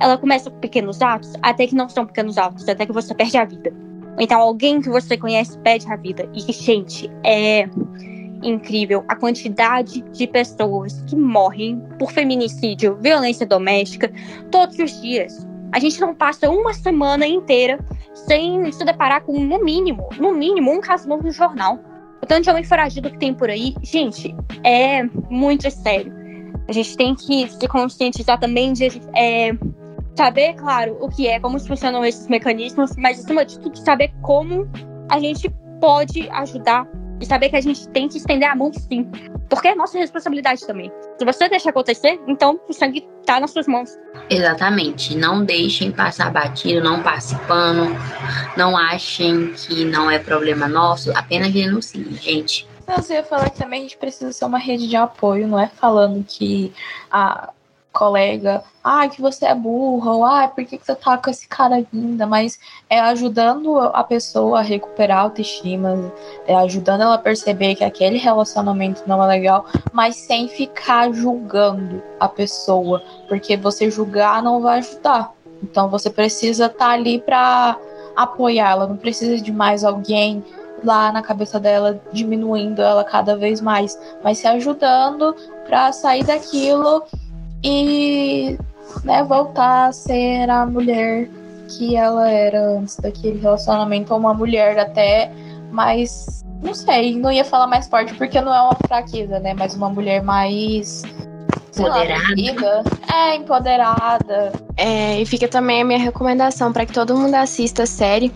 [0.00, 3.36] ela começa com pequenos atos, até que não são pequenos atos, até que você perde
[3.36, 3.72] a vida.
[4.18, 6.28] Então alguém que você conhece perde a vida.
[6.32, 7.68] E, gente, é
[8.42, 14.12] incrível a quantidade de pessoas que morrem por feminicídio, violência doméstica,
[14.50, 15.46] todos os dias.
[15.72, 17.78] A gente não passa uma semana inteira
[18.14, 21.78] sem se deparar com, no mínimo, no mínimo, um caso novo no jornal.
[22.22, 26.12] O tanto de homem foragido que tem por aí, gente, é muito sério.
[26.68, 29.52] A gente tem que se conscientizar também de é,
[30.16, 34.68] saber, claro, o que é, como funcionam esses mecanismos, mas acima de tudo, saber como
[35.10, 35.48] a gente
[35.80, 36.86] pode ajudar
[37.20, 39.10] e saber que a gente tem que estender a mão sim.
[39.48, 40.90] Porque é nossa responsabilidade também.
[41.18, 43.90] Se você deixar acontecer, então o sangue tá nas suas mãos.
[44.28, 45.16] Exatamente.
[45.16, 47.94] Não deixem passar batido, não passe pano,
[48.56, 52.66] não achem que não é problema nosso, apenas denunciem, gente.
[52.86, 55.68] Eu ia falar que também a gente precisa ser uma rede de apoio, não é
[55.68, 56.70] falando que
[57.10, 57.53] a
[57.94, 61.48] colega, ah, que você é burra, ou ah, por que, que você tá com esse
[61.48, 62.26] cara ainda?
[62.26, 62.58] Mas
[62.90, 66.12] é ajudando a pessoa a recuperar a autoestima,
[66.46, 72.02] é ajudando ela a perceber que aquele relacionamento não é legal, mas sem ficar julgando
[72.18, 75.32] a pessoa, porque você julgar não vai ajudar.
[75.62, 77.78] Então você precisa estar tá ali para
[78.16, 80.44] apoiá-la, não precisa de mais alguém
[80.82, 85.34] lá na cabeça dela, diminuindo ela cada vez mais, mas se ajudando
[85.66, 87.02] para sair daquilo
[87.64, 88.58] e
[89.02, 91.28] né, voltar a ser a mulher
[91.66, 95.32] que ela era antes daquele relacionamento, uma mulher até
[95.72, 96.44] mais.
[96.62, 99.54] Não sei, não ia falar mais forte porque não é uma fraqueza, né?
[99.54, 101.02] Mas uma mulher mais.
[101.76, 102.84] Empoderada.
[103.12, 104.52] é, empoderada.
[104.76, 108.32] É, e fica também a minha recomendação para que todo mundo assista a série,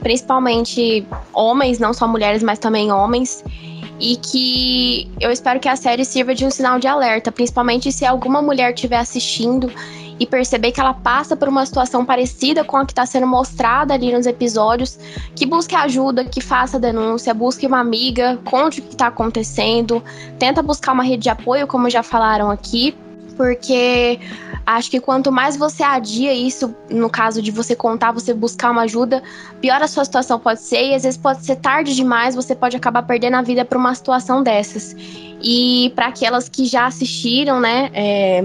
[0.00, 3.44] principalmente homens, não só mulheres, mas também homens.
[4.02, 8.04] E que eu espero que a série sirva de um sinal de alerta, principalmente se
[8.04, 9.70] alguma mulher estiver assistindo
[10.18, 13.94] e perceber que ela passa por uma situação parecida com a que está sendo mostrada
[13.94, 14.98] ali nos episódios,
[15.36, 20.02] que busque ajuda, que faça denúncia, busque uma amiga, conte o que está acontecendo,
[20.36, 22.96] tenta buscar uma rede de apoio, como já falaram aqui,
[23.32, 24.20] porque
[24.64, 28.82] acho que quanto mais você adia isso, no caso de você contar, você buscar uma
[28.82, 29.22] ajuda,
[29.60, 32.76] pior a sua situação pode ser, e às vezes pode ser tarde demais, você pode
[32.76, 34.94] acabar perdendo a vida por uma situação dessas.
[35.42, 38.44] E para aquelas que já assistiram, né, é,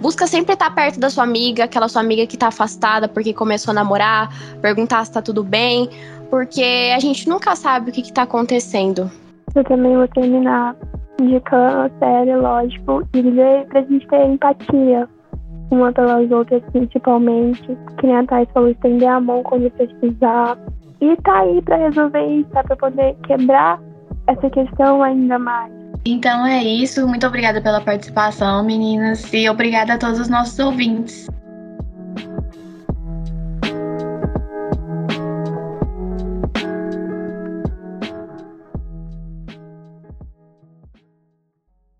[0.00, 3.72] busca sempre estar perto da sua amiga, aquela sua amiga que tá afastada porque começou
[3.72, 4.28] a namorar,
[4.60, 5.88] perguntar se tá tudo bem,
[6.28, 9.10] porque a gente nunca sabe o que, que tá acontecendo.
[9.54, 10.74] Eu também vou terminar
[11.52, 15.08] a série, lógico, e dizer pra gente ter empatia
[15.70, 17.76] uma pelas outras, principalmente.
[17.98, 20.58] Que nem a Thais falou, estender a mão quando precisar.
[21.00, 22.62] E tá aí pra resolver isso, tá?
[22.64, 23.80] Pra poder quebrar
[24.26, 25.72] essa questão ainda mais.
[26.06, 27.06] Então é isso.
[27.06, 29.32] Muito obrigada pela participação, meninas.
[29.32, 31.28] E obrigada a todos os nossos ouvintes.